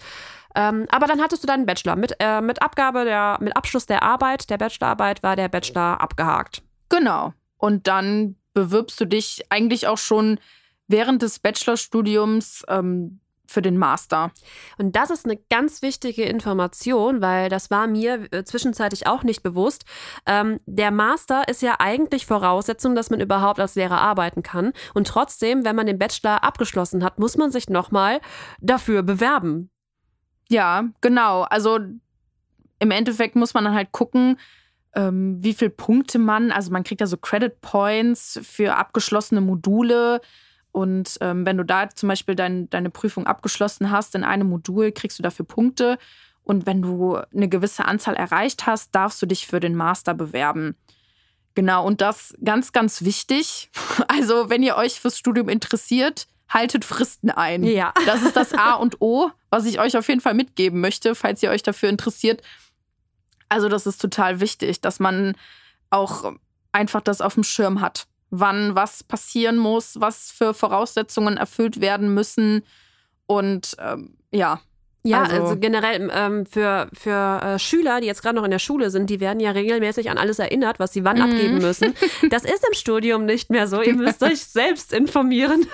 [0.55, 1.95] Ähm, aber dann hattest du deinen Bachelor.
[1.95, 6.61] Mit, äh, mit Abgabe der, mit Abschluss der Arbeit, der Bachelorarbeit, war der Bachelor abgehakt.
[6.89, 7.33] Genau.
[7.57, 10.39] Und dann bewirbst du dich eigentlich auch schon
[10.87, 14.31] während des Bachelorstudiums ähm, für den Master.
[14.77, 19.43] Und das ist eine ganz wichtige Information, weil das war mir äh, zwischenzeitlich auch nicht
[19.43, 19.85] bewusst.
[20.25, 24.73] Ähm, der Master ist ja eigentlich Voraussetzung, dass man überhaupt als Lehrer arbeiten kann.
[24.93, 28.21] Und trotzdem, wenn man den Bachelor abgeschlossen hat, muss man sich nochmal
[28.59, 29.69] dafür bewerben.
[30.49, 31.43] Ja, genau.
[31.43, 31.79] Also
[32.79, 34.37] im Endeffekt muss man dann halt gucken,
[34.95, 40.19] ähm, wie viele Punkte man, also man kriegt ja so Credit Points für abgeschlossene Module.
[40.71, 44.91] Und ähm, wenn du da zum Beispiel dein, deine Prüfung abgeschlossen hast in einem Modul,
[44.91, 45.97] kriegst du dafür Punkte.
[46.43, 50.75] Und wenn du eine gewisse Anzahl erreicht hast, darfst du dich für den Master bewerben.
[51.53, 53.69] Genau, und das ganz, ganz wichtig.
[54.07, 57.63] Also, wenn ihr euch fürs Studium interessiert, haltet Fristen ein.
[57.63, 57.93] Ja.
[58.05, 61.43] Das ist das A und O, was ich euch auf jeden Fall mitgeben möchte, falls
[61.43, 62.41] ihr euch dafür interessiert.
[63.49, 65.35] Also, das ist total wichtig, dass man
[65.89, 66.33] auch
[66.71, 68.07] einfach das auf dem Schirm hat.
[68.31, 72.63] Wann was passieren muss, was für Voraussetzungen erfüllt werden müssen.
[73.27, 74.59] Und ähm, ja,
[75.03, 78.59] Ja, Also- also, generell ähm, für, für äh, Schüler, die jetzt gerade noch in der
[78.59, 81.23] Schule sind, die werden ja regelmäßig an alles erinnert, was sie wann Mhm.
[81.23, 81.95] abgeben müssen.
[82.29, 83.81] Das ist im Studium nicht mehr so.
[83.81, 85.65] Ihr müsst euch selbst informieren.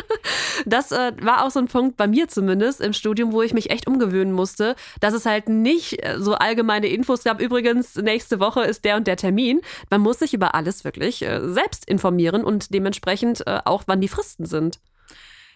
[0.64, 3.70] Das äh, war auch so ein Punkt bei mir zumindest im Studium, wo ich mich
[3.70, 7.40] echt umgewöhnen musste, dass es halt nicht äh, so allgemeine Infos gab.
[7.40, 9.60] Übrigens, nächste Woche ist der und der Termin.
[9.90, 14.08] Man muss sich über alles wirklich äh, selbst informieren und dementsprechend äh, auch, wann die
[14.08, 14.80] Fristen sind.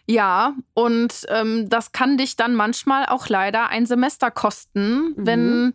[0.07, 5.73] Ja, und ähm, das kann dich dann manchmal auch leider ein Semester kosten, wenn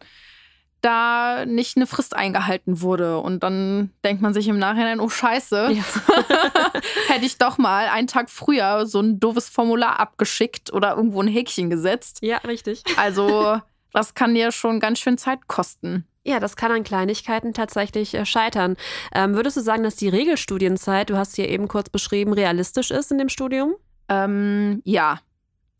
[0.85, 3.17] da nicht eine Frist eingehalten wurde.
[3.17, 5.69] Und dann denkt man sich im Nachhinein, oh Scheiße,
[7.07, 11.27] hätte ich doch mal einen Tag früher so ein doofes Formular abgeschickt oder irgendwo ein
[11.27, 12.19] Häkchen gesetzt.
[12.21, 12.83] Ja, richtig.
[12.97, 13.59] Also
[13.93, 16.05] das kann dir schon ganz schön Zeit kosten.
[16.23, 18.77] Ja, das kann an Kleinigkeiten tatsächlich äh, scheitern.
[19.13, 23.11] Ähm, würdest du sagen, dass die Regelstudienzeit, du hast hier eben kurz beschrieben, realistisch ist
[23.11, 23.75] in dem Studium?
[24.09, 25.19] Ähm, ja.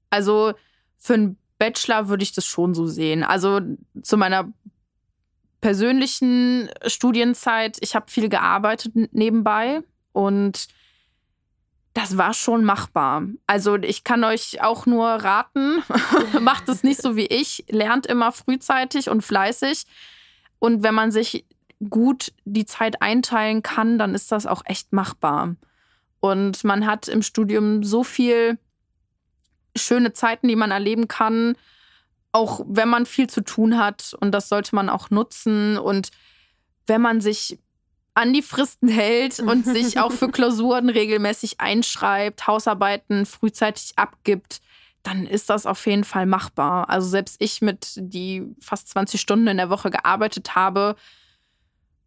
[0.10, 0.54] Also
[0.98, 3.24] für einen Bachelor würde ich das schon so sehen.
[3.24, 3.60] Also
[4.02, 4.52] zu meiner
[5.62, 10.68] persönlichen Studienzeit, ich habe viel gearbeitet nebenbei und
[11.94, 13.24] das war schon machbar.
[13.48, 15.82] Also ich kann euch auch nur raten,
[16.41, 19.86] macht es nicht so wie ich, lernt immer frühzeitig und fleißig.
[20.60, 21.46] Und wenn man sich
[21.89, 25.56] gut die Zeit einteilen kann, dann ist das auch echt machbar.
[26.20, 28.58] Und man hat im Studium so viel
[29.76, 31.56] schöne Zeiten, die man erleben kann,
[32.36, 34.13] auch wenn man viel zu tun hat.
[34.19, 35.78] Und das sollte man auch nutzen.
[35.78, 36.10] Und
[36.86, 37.58] wenn man sich
[38.13, 44.60] an die Fristen hält und sich auch für Klausuren regelmäßig einschreibt, Hausarbeiten frühzeitig abgibt,
[45.02, 46.89] dann ist das auf jeden Fall machbar.
[46.89, 50.98] Also selbst ich mit die fast 20 Stunden in der Woche gearbeitet habe,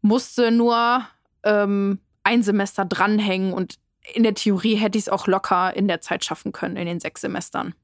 [0.03, 1.07] musste nur
[1.43, 3.77] ähm, ein Semester dranhängen und
[4.13, 7.01] in der Theorie hätte ich es auch locker in der Zeit schaffen können, in den
[7.01, 7.75] sechs Semestern.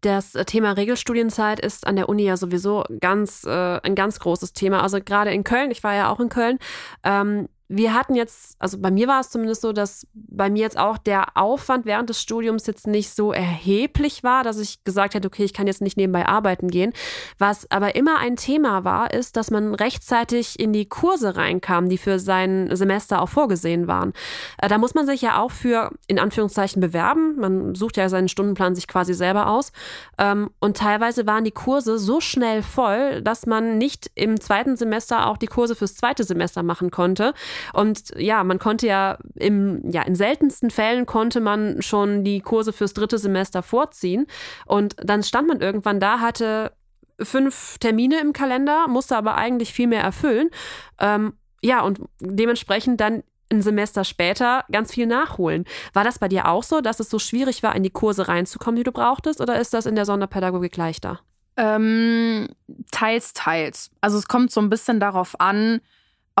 [0.00, 4.52] Das äh, Thema Regelstudienzeit ist an der Uni ja sowieso ganz, äh, ein ganz großes
[4.52, 4.82] Thema.
[4.82, 6.58] Also gerade in Köln, ich war ja auch in Köln,
[7.04, 10.76] ähm, wir hatten jetzt, also bei mir war es zumindest so, dass bei mir jetzt
[10.76, 15.28] auch der Aufwand während des Studiums jetzt nicht so erheblich war, dass ich gesagt hätte,
[15.28, 16.92] okay, ich kann jetzt nicht nebenbei arbeiten gehen.
[17.38, 21.96] Was aber immer ein Thema war, ist, dass man rechtzeitig in die Kurse reinkam, die
[21.96, 24.14] für sein Semester auch vorgesehen waren.
[24.58, 27.36] Äh, da muss man sich ja auch für, in Anführungszeichen, bewerben.
[27.36, 29.70] Man sucht ja seinen Stundenplan sich quasi selber aus.
[30.18, 35.28] Ähm, und teilweise waren die Kurse so schnell voll, dass man nicht im zweiten Semester
[35.28, 37.32] auch die Kurse fürs zweite Semester machen konnte.
[37.72, 42.72] Und ja, man konnte ja im, ja, in seltensten Fällen konnte man schon die Kurse
[42.72, 44.26] fürs dritte Semester vorziehen.
[44.66, 46.72] Und dann stand man irgendwann da, hatte
[47.20, 50.50] fünf Termine im Kalender, musste aber eigentlich viel mehr erfüllen.
[50.98, 55.64] Ähm, ja, und dementsprechend dann ein Semester später ganz viel nachholen.
[55.92, 58.76] War das bei dir auch so, dass es so schwierig war, in die Kurse reinzukommen,
[58.76, 61.20] die du brauchtest, oder ist das in der Sonderpädagogik leichter?
[61.56, 62.48] Ähm,
[62.92, 63.90] teils, teils.
[64.00, 65.80] Also es kommt so ein bisschen darauf an,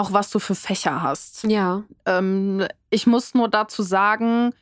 [0.00, 1.44] auch was du für Fächer hast.
[1.44, 1.84] Ja.
[2.06, 4.52] Ähm, ich muss nur dazu sagen,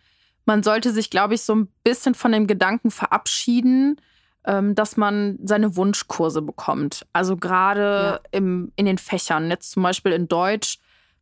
[0.45, 4.01] man sollte sich, glaube ich, so ein bisschen von dem Gedanken verabschieden,
[4.45, 7.07] ähm, dass man seine Wunschkurse bekommt.
[7.13, 10.79] Also gerade im in den Fächern, jetzt zum Beispiel in Deutsch,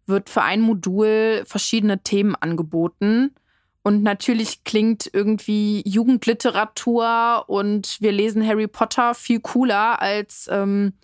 [0.07, 3.35] wird für ein Modul verschiedene Themen angeboten.
[3.83, 10.95] Und natürlich klingt irgendwie Jugendliteratur und wir lesen Harry Potter viel cooler als ähm,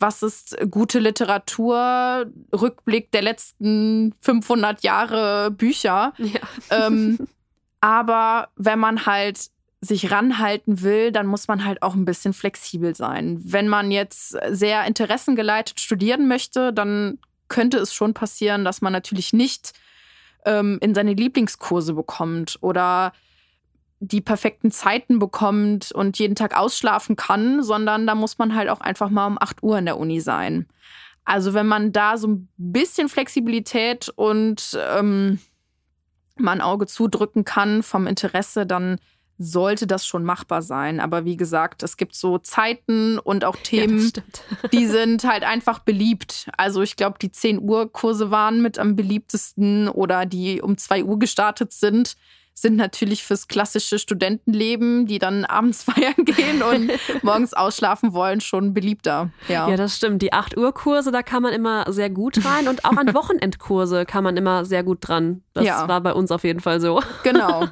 [0.00, 6.14] was ist gute Literatur, Rückblick der letzten 500 Jahre Bücher.
[6.18, 6.40] Ja.
[6.70, 7.18] Ähm,
[7.80, 9.50] aber wenn man halt
[9.82, 13.40] sich ranhalten will, dann muss man halt auch ein bisschen flexibel sein.
[13.42, 19.32] Wenn man jetzt sehr interessengeleitet studieren möchte, dann könnte es schon passieren, dass man natürlich
[19.32, 19.72] nicht
[20.44, 23.12] ähm, in seine Lieblingskurse bekommt oder
[24.00, 28.80] die perfekten Zeiten bekommt und jeden Tag ausschlafen kann, sondern da muss man halt auch
[28.80, 30.66] einfach mal um 8 Uhr in der Uni sein.
[31.26, 35.38] Also wenn man da so ein bisschen Flexibilität und ähm,
[36.36, 38.98] mal ein Auge zudrücken kann vom Interesse, dann
[39.36, 40.98] sollte das schon machbar sein.
[40.98, 44.42] Aber wie gesagt, es gibt so Zeiten und auch Ja, Themen, stimmt.
[44.72, 46.50] die sind halt einfach beliebt.
[46.56, 51.04] Also ich glaube, die 10 Uhr Kurse waren mit am beliebtesten oder die um 2
[51.04, 52.16] Uhr gestartet sind.
[52.54, 56.90] Sind natürlich fürs klassische Studentenleben, die dann abends feiern gehen und
[57.22, 59.30] morgens ausschlafen wollen, schon beliebter.
[59.48, 59.68] Ja.
[59.68, 60.20] ja, das stimmt.
[60.22, 64.04] Die 8 Uhr Kurse, da kann man immer sehr gut rein und auch an Wochenendkurse
[64.04, 65.42] kann man immer sehr gut dran.
[65.54, 65.88] Das Ja.
[65.88, 67.00] war bei uns auf jeden Fall so.
[67.22, 67.64] Genau.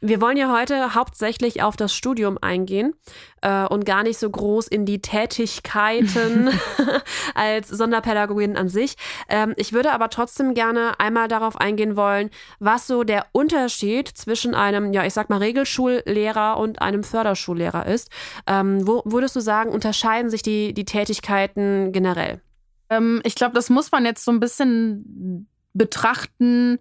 [0.00, 2.94] Wir wollen ja heute hauptsächlich auf das Studium eingehen
[3.42, 6.50] äh, und gar nicht so groß in die Tätigkeiten
[7.34, 8.94] als Sonderpädagogin an sich.
[9.28, 12.30] Ähm, ich würde aber trotzdem gerne einmal darauf eingehen wollen,
[12.60, 18.10] was so der Unterschied zwischen einem, ja, ich sag mal, Regelschullehrer und einem Förderschullehrer ist.
[18.46, 22.40] Ähm, wo würdest du sagen, unterscheiden sich die, die Tätigkeiten generell?
[22.88, 26.78] Ähm, ich glaube, das muss man jetzt so ein bisschen betrachten,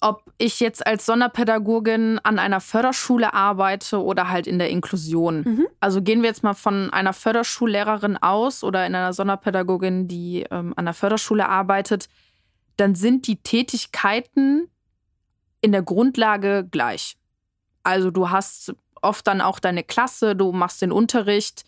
[0.00, 5.42] ob ich jetzt als Sonderpädagogin an einer Förderschule arbeite oder halt in der Inklusion.
[5.42, 5.66] Mhm.
[5.78, 10.72] Also gehen wir jetzt mal von einer Förderschullehrerin aus oder in einer Sonderpädagogin, die ähm,
[10.76, 12.08] an der Förderschule arbeitet,
[12.76, 14.68] dann sind die Tätigkeiten
[15.60, 17.18] in der Grundlage gleich.
[17.82, 21.64] Also du hast oft dann auch deine Klasse, du machst den Unterricht,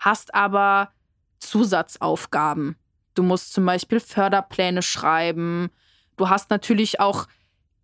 [0.00, 0.90] hast aber
[1.38, 2.76] Zusatzaufgaben.
[3.14, 5.70] Du musst zum Beispiel Förderpläne schreiben.
[6.16, 7.26] Du hast natürlich auch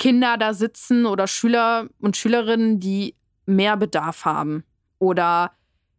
[0.03, 3.15] Kinder da sitzen oder Schüler und Schülerinnen, die
[3.47, 4.65] mehr Bedarf haben
[4.99, 5.53] oder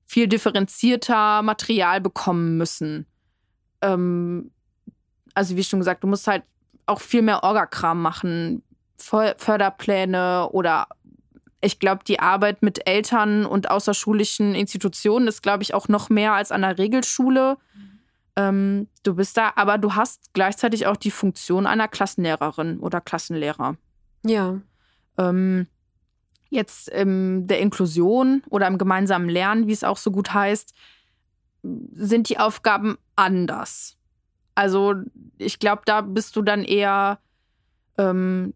[0.06, 3.06] viel differenzierter Material bekommen müssen.
[3.82, 4.52] Ähm,
[5.34, 6.44] also wie schon gesagt, du musst halt
[6.86, 8.62] auch viel mehr Orgakram machen,
[9.00, 10.90] Fö- Förderpläne oder
[11.62, 16.34] ich glaube, die Arbeit mit Eltern und außerschulischen Institutionen ist, glaube ich, auch noch mehr
[16.34, 17.56] als an der Regelschule.
[18.36, 23.78] Ähm, du bist da, aber du hast gleichzeitig auch die Funktion einer Klassenlehrerin oder Klassenlehrer.
[24.26, 24.60] Ja.
[25.18, 25.68] Ähm,
[26.50, 30.74] jetzt in der Inklusion oder im gemeinsamen Lernen, wie es auch so gut heißt,
[31.94, 33.98] sind die Aufgaben anders.
[34.56, 34.96] Also
[35.38, 37.20] ich glaube, da bist du dann eher
[37.98, 38.54] ähm,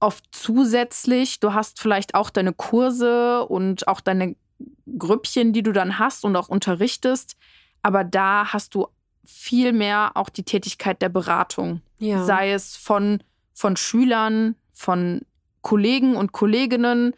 [0.00, 1.40] oft zusätzlich.
[1.40, 4.36] Du hast vielleicht auch deine Kurse und auch deine
[4.98, 7.36] Grüppchen, die du dann hast und auch unterrichtest.
[7.82, 8.86] Aber da hast du
[9.24, 12.24] viel mehr auch die Tätigkeit der Beratung Ja.
[12.24, 13.22] sei es von,
[13.54, 15.22] von Schülern, von
[15.62, 17.14] Kollegen und Kolleginnen,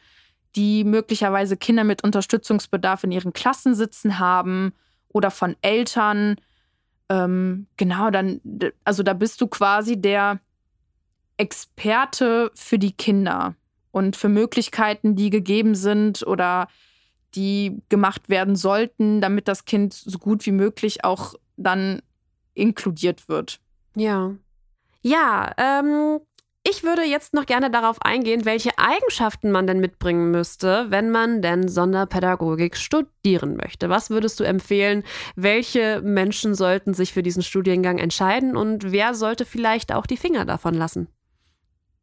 [0.55, 4.73] die möglicherweise Kinder mit Unterstützungsbedarf in ihren Klassen sitzen haben
[5.09, 6.37] oder von Eltern.
[7.09, 8.41] Ähm, genau, dann,
[8.85, 10.41] also da bist du quasi der
[11.37, 13.55] Experte für die Kinder
[13.91, 16.69] und für Möglichkeiten, die gegeben sind oder
[17.35, 22.01] die gemacht werden sollten, damit das Kind so gut wie möglich auch dann
[22.55, 23.61] inkludiert wird.
[23.95, 24.35] Ja.
[25.03, 26.21] Ja, ähm,
[26.69, 31.41] ich würde jetzt noch gerne darauf eingehen, welche Eigenschaften man denn mitbringen müsste, wenn man
[31.41, 33.89] denn Sonderpädagogik studieren möchte.
[33.89, 35.05] Was würdest du empfehlen?
[35.37, 40.45] Welche Menschen sollten sich für diesen Studiengang entscheiden und wer sollte vielleicht auch die Finger
[40.45, 41.09] davon lassen?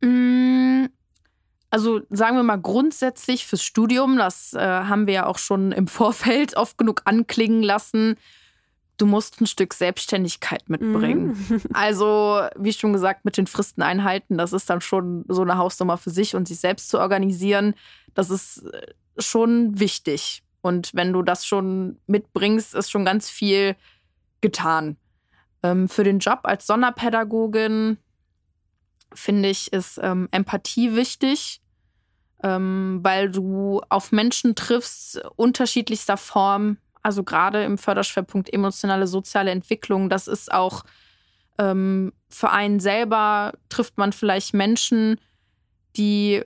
[0.02, 0.86] Mm,
[1.70, 5.88] Also sagen wir mal grundsätzlich fürs Studium, das äh, haben wir ja auch schon im
[5.88, 8.16] Vorfeld oft genug anklingen lassen.
[8.98, 11.64] Du musst ein Stück Selbstständigkeit mitbringen.
[11.74, 15.98] Also, wie schon gesagt, mit den Fristen einhalten, das ist dann schon so eine Hausnummer
[15.98, 17.74] für sich und sich selbst zu organisieren,
[18.14, 20.44] das ist äh, schon wichtig.
[20.62, 23.76] Und wenn du das schon mitbringst, ist schon ganz viel
[24.42, 24.98] getan.
[25.64, 27.98] Ähm, für den Job als Sonderpädagogin
[29.14, 31.62] finde ich, ist ähm, Empathie wichtig,
[32.44, 36.78] ähm, weil du auf Menschen triffst, unterschiedlichster Form.
[37.04, 40.84] Also gerade im Förderschwerpunkt emotionale soziale Entwicklung, das ist auch
[41.58, 45.20] ähm, für einen selber trifft man vielleicht Menschen,
[45.96, 46.42] die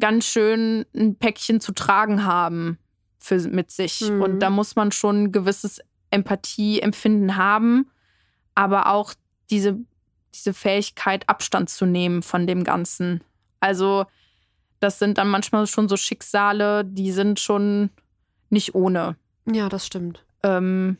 [0.00, 2.78] ganz schön ein Päckchen zu tragen haben
[3.18, 4.00] für, mit sich.
[4.00, 4.22] Mhm.
[4.22, 5.80] Und da muss man schon ein gewisses
[6.10, 7.90] Empathieempfinden haben,
[8.54, 9.12] aber auch
[9.50, 9.78] diese,
[10.34, 13.22] diese Fähigkeit, Abstand zu nehmen von dem Ganzen.
[13.60, 14.06] Also,
[14.80, 17.90] das sind dann manchmal schon so Schicksale, die sind schon
[18.48, 19.16] nicht ohne.
[19.50, 20.24] Ja, das stimmt.
[20.42, 20.98] Ähm,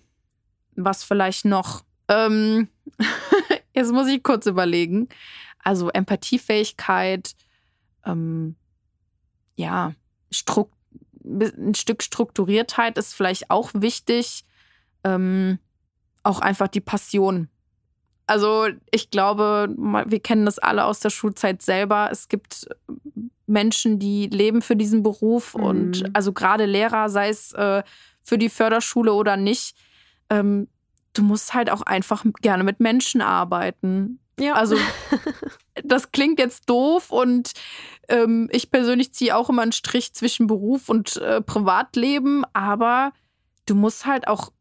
[0.74, 1.84] was vielleicht noch?
[2.08, 2.68] Ähm,
[3.74, 5.08] jetzt muss ich kurz überlegen.
[5.62, 7.34] Also Empathiefähigkeit,
[8.04, 8.56] ähm,
[9.56, 9.94] ja,
[10.30, 10.74] Strukt
[11.24, 14.44] ein Stück Strukturiertheit ist vielleicht auch wichtig.
[15.04, 15.58] Ähm,
[16.22, 17.48] auch einfach die Passion.
[18.26, 19.74] Also ich glaube,
[20.06, 22.08] wir kennen das alle aus der Schulzeit selber.
[22.10, 22.66] Es gibt
[23.46, 25.62] Menschen, die leben für diesen Beruf Mhm.
[25.62, 27.82] und also gerade Lehrer, sei es äh,
[28.28, 29.74] für die Förderschule oder nicht,
[30.28, 30.68] ähm,
[31.14, 34.20] du musst halt auch einfach gerne mit Menschen arbeiten.
[34.38, 34.52] Ja.
[34.52, 34.76] Also
[35.84, 37.52] das klingt jetzt doof und
[38.08, 43.12] ähm, ich persönlich ziehe auch immer einen Strich zwischen Beruf und äh, Privatleben, aber
[43.66, 44.52] du musst halt auch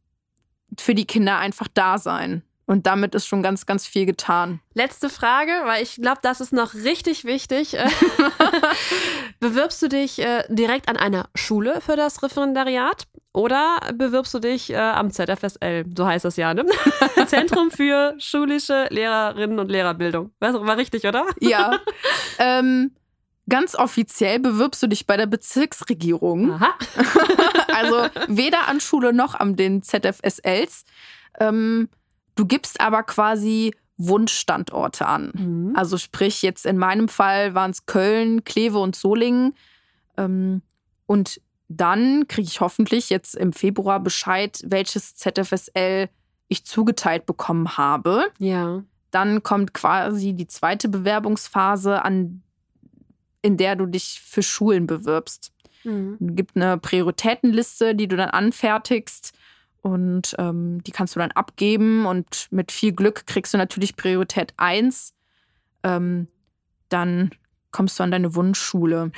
[0.80, 2.43] für die Kinder einfach da sein.
[2.68, 4.59] Und damit ist schon ganz, ganz viel getan.
[4.74, 7.78] Letzte Frage, weil ich glaube, das ist noch richtig wichtig.
[9.39, 14.70] Bewirbst du dich äh, direkt an einer Schule für das Referendariat oder bewirbst du dich
[14.72, 15.86] äh, am ZFSL?
[15.95, 16.65] So heißt das ja, ne?
[17.28, 20.32] Zentrum für schulische Lehrerinnen und Lehrerbildung.
[20.39, 21.26] War, war richtig, oder?
[21.39, 21.80] Ja.
[22.38, 22.91] ähm,
[23.47, 26.51] ganz offiziell bewirbst du dich bei der Bezirksregierung.
[26.51, 26.74] Aha.
[27.74, 30.84] also weder an Schule noch an den ZFSLs.
[31.39, 31.88] Ähm,
[32.38, 35.31] Du gibst aber quasi Wunschstandorte an.
[35.33, 35.75] Mhm.
[35.75, 39.55] Also sprich, jetzt in meinem Fall waren es Köln, Kleve und Solingen.
[40.17, 40.61] Ähm,
[41.07, 46.09] und dann kriege ich hoffentlich jetzt im Februar Bescheid, welches ZFSL
[46.47, 48.27] ich zugeteilt bekommen habe.
[48.38, 48.83] Ja.
[49.11, 52.43] Dann kommt quasi die zweite Bewerbungsphase, an,
[53.41, 55.51] in der du dich für Schulen bewirbst.
[55.83, 56.17] Mhm.
[56.19, 59.33] Es gibt eine Prioritätenliste, die du dann anfertigst.
[59.88, 64.53] Und ähm, die kannst du dann abgeben und mit viel Glück kriegst du natürlich Priorität
[64.57, 65.13] 1.
[65.83, 66.27] Ähm,
[66.89, 67.31] dann
[67.78, 69.11] kommst du an deine Wunschschule.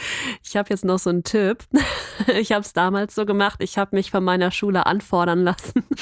[0.43, 1.64] Ich habe jetzt noch so einen Tipp.
[2.28, 3.64] Ich habe es damals so gemacht.
[3.64, 5.84] Ich habe mich von meiner Schule anfordern lassen.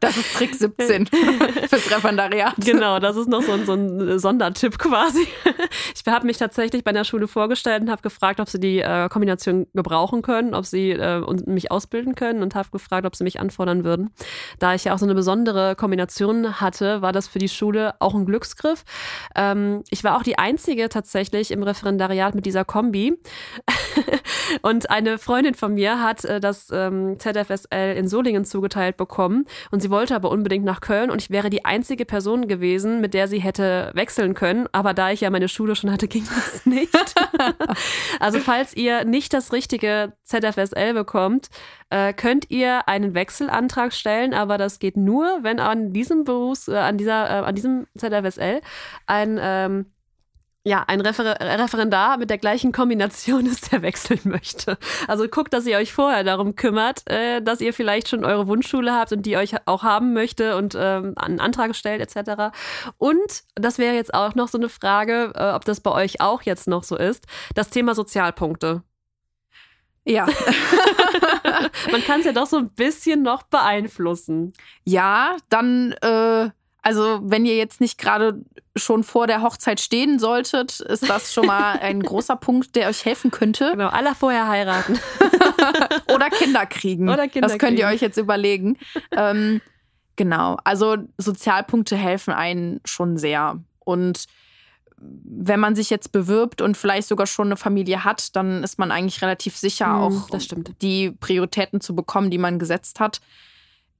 [0.00, 1.06] Das ist Trick 17
[1.68, 2.54] fürs Referendariat.
[2.58, 5.26] Genau, das ist noch so ein, so ein Sondertipp quasi.
[5.94, 9.08] Ich habe mich tatsächlich bei der Schule vorgestellt und habe gefragt, ob sie die äh,
[9.08, 13.40] Kombination gebrauchen können, ob sie äh, mich ausbilden können und habe gefragt, ob sie mich
[13.40, 14.10] anfordern würden.
[14.58, 18.14] Da ich ja auch so eine besondere Kombination hatte, war das für die Schule auch
[18.14, 18.84] ein Glücksgriff.
[19.34, 21.93] Ähm, ich war auch die einzige tatsächlich im Referendariat
[22.34, 23.18] mit dieser Kombi.
[24.62, 29.80] und eine Freundin von mir hat äh, das ähm, ZFSL in Solingen zugeteilt bekommen und
[29.80, 33.28] sie wollte aber unbedingt nach Köln und ich wäre die einzige Person gewesen, mit der
[33.28, 34.68] sie hätte wechseln können.
[34.72, 36.94] Aber da ich ja meine Schule schon hatte, ging das nicht.
[38.20, 41.48] also falls ihr nicht das richtige ZFSL bekommt,
[41.90, 46.76] äh, könnt ihr einen Wechselantrag stellen, aber das geht nur, wenn an diesem Berufs, äh,
[46.76, 48.60] an dieser, äh, an diesem ZFSL
[49.06, 49.86] ein ähm,
[50.66, 54.78] ja, ein Refer Referendar mit der gleichen Kombination ist, der wechseln möchte.
[55.06, 58.92] Also guckt, dass ihr euch vorher darum kümmert, äh, dass ihr vielleicht schon eure Wunschschule
[58.92, 62.56] habt und die euch auch haben möchte und ähm, einen Antrag stellt etc.
[62.96, 66.42] Und das wäre jetzt auch noch so eine Frage, äh, ob das bei euch auch
[66.42, 68.82] jetzt noch so ist, das Thema Sozialpunkte.
[70.06, 70.26] Ja.
[71.90, 74.52] Man kann es ja doch so ein bisschen noch beeinflussen.
[74.84, 76.50] Ja, dann, äh,
[76.84, 78.44] also wenn ihr jetzt nicht gerade
[78.76, 83.04] schon vor der Hochzeit stehen solltet, ist das schon mal ein großer Punkt, der euch
[83.04, 83.70] helfen könnte.
[83.72, 84.98] Genau, aller vorher heiraten.
[86.14, 87.08] Oder Kinder kriegen.
[87.08, 87.96] Oder Kinder das könnt ihr kriegen.
[87.96, 88.76] euch jetzt überlegen.
[89.12, 89.62] ähm,
[90.16, 93.58] genau, also Sozialpunkte helfen einen schon sehr.
[93.80, 94.26] Und
[94.98, 98.90] wenn man sich jetzt bewirbt und vielleicht sogar schon eine Familie hat, dann ist man
[98.90, 100.28] eigentlich relativ sicher, Hm, auch
[100.82, 103.20] die Prioritäten zu bekommen, die man gesetzt hat.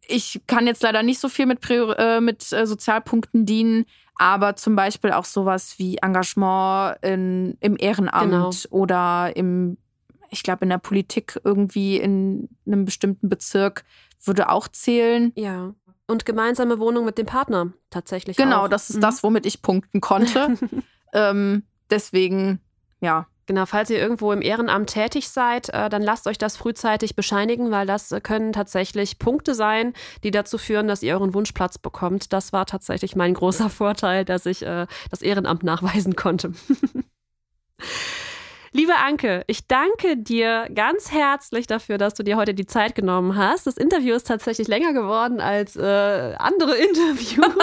[0.09, 3.86] Ich kann jetzt leider nicht so viel mit, Prior äh, mit äh, Sozialpunkten dienen,
[4.16, 8.50] aber zum Beispiel auch sowas wie Engagement in, im Ehrenamt Genau.
[8.70, 9.76] oder im,
[10.30, 13.84] ich glaube, in der Politik irgendwie in einem bestimmten Bezirk
[14.24, 15.32] würde auch zählen.
[15.36, 15.74] Ja.
[16.07, 18.36] Und gemeinsame Wohnung mit dem Partner tatsächlich.
[18.36, 18.68] Genau, auch.
[18.68, 19.00] das ist Mhm.
[19.00, 20.57] das, womit ich punkten konnte.
[21.14, 22.61] ähm, deswegen,
[23.00, 23.26] ja.
[23.47, 27.70] Genau, falls ihr irgendwo im Ehrenamt tätig seid, äh, dann lasst euch das frühzeitig bescheinigen,
[27.70, 29.92] weil das äh, können tatsächlich Punkte sein,
[30.22, 32.32] die dazu führen, dass ihr euren Wunschplatz bekommt.
[32.32, 36.53] Das war tatsächlich mein großer Vorteil, dass ich äh, das Ehrenamt nachweisen konnte.
[38.76, 43.36] Liebe Anke, ich danke dir ganz herzlich dafür, dass du dir heute die Zeit genommen
[43.36, 43.68] hast.
[43.68, 47.54] Das Interview ist tatsächlich länger geworden als äh, andere Interviews.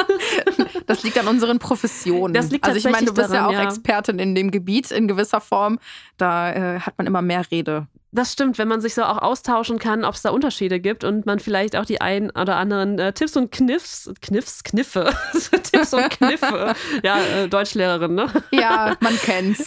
[0.88, 2.34] Das liegt an unseren Professionen.
[2.34, 3.68] Das liegt also ich meine, du bist ja daran, auch ja.
[3.68, 5.80] Expertin in dem Gebiet in gewisser Form.
[6.16, 7.88] Da äh, hat man immer mehr Rede.
[8.14, 11.26] Das stimmt, wenn man sich so auch austauschen kann, ob es da Unterschiede gibt und
[11.26, 15.14] man vielleicht auch die ein oder anderen äh, Tipps und Kniffs, Kniffs, Kniffe,
[15.72, 18.28] Tipps und Kniffe, ja, äh, Deutschlehrerin, ne?
[18.52, 19.66] Ja, man kennt's.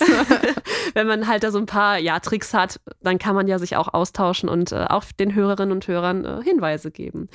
[0.95, 3.77] Wenn man halt da so ein paar ja, Tricks hat, dann kann man ja sich
[3.77, 7.29] auch austauschen und äh, auch den Hörerinnen und Hörern äh, Hinweise geben.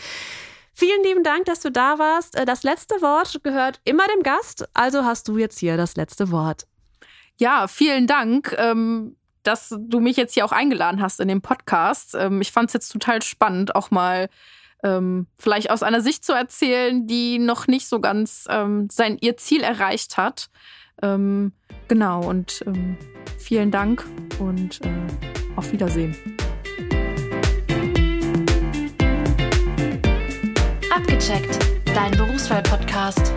[0.75, 2.37] Vielen lieben Dank, dass du da warst.
[2.37, 6.29] Äh, Das letzte Wort gehört immer dem Gast, also hast du jetzt hier das letzte
[6.29, 6.67] Wort.
[7.37, 9.15] Ja, vielen Dank, ähm,
[9.49, 12.15] dass du mich jetzt hier auch eingeladen hast in den Podcast.
[12.15, 14.29] Ähm, ich fand es jetzt total spannend, auch mal
[14.83, 19.37] ähm, vielleicht aus einer Sicht zu erzählen, die noch nicht so ganz ähm, sein ihr
[19.37, 20.49] Ziel erreicht hat.
[21.01, 21.53] Ähm,
[21.87, 22.95] genau, und ähm,
[23.39, 24.05] vielen Dank
[24.37, 25.07] und äh,
[25.55, 26.15] auf Wiedersehen.
[30.95, 31.57] Abgecheckt,
[31.95, 33.33] dein Berufswahl-Podcast.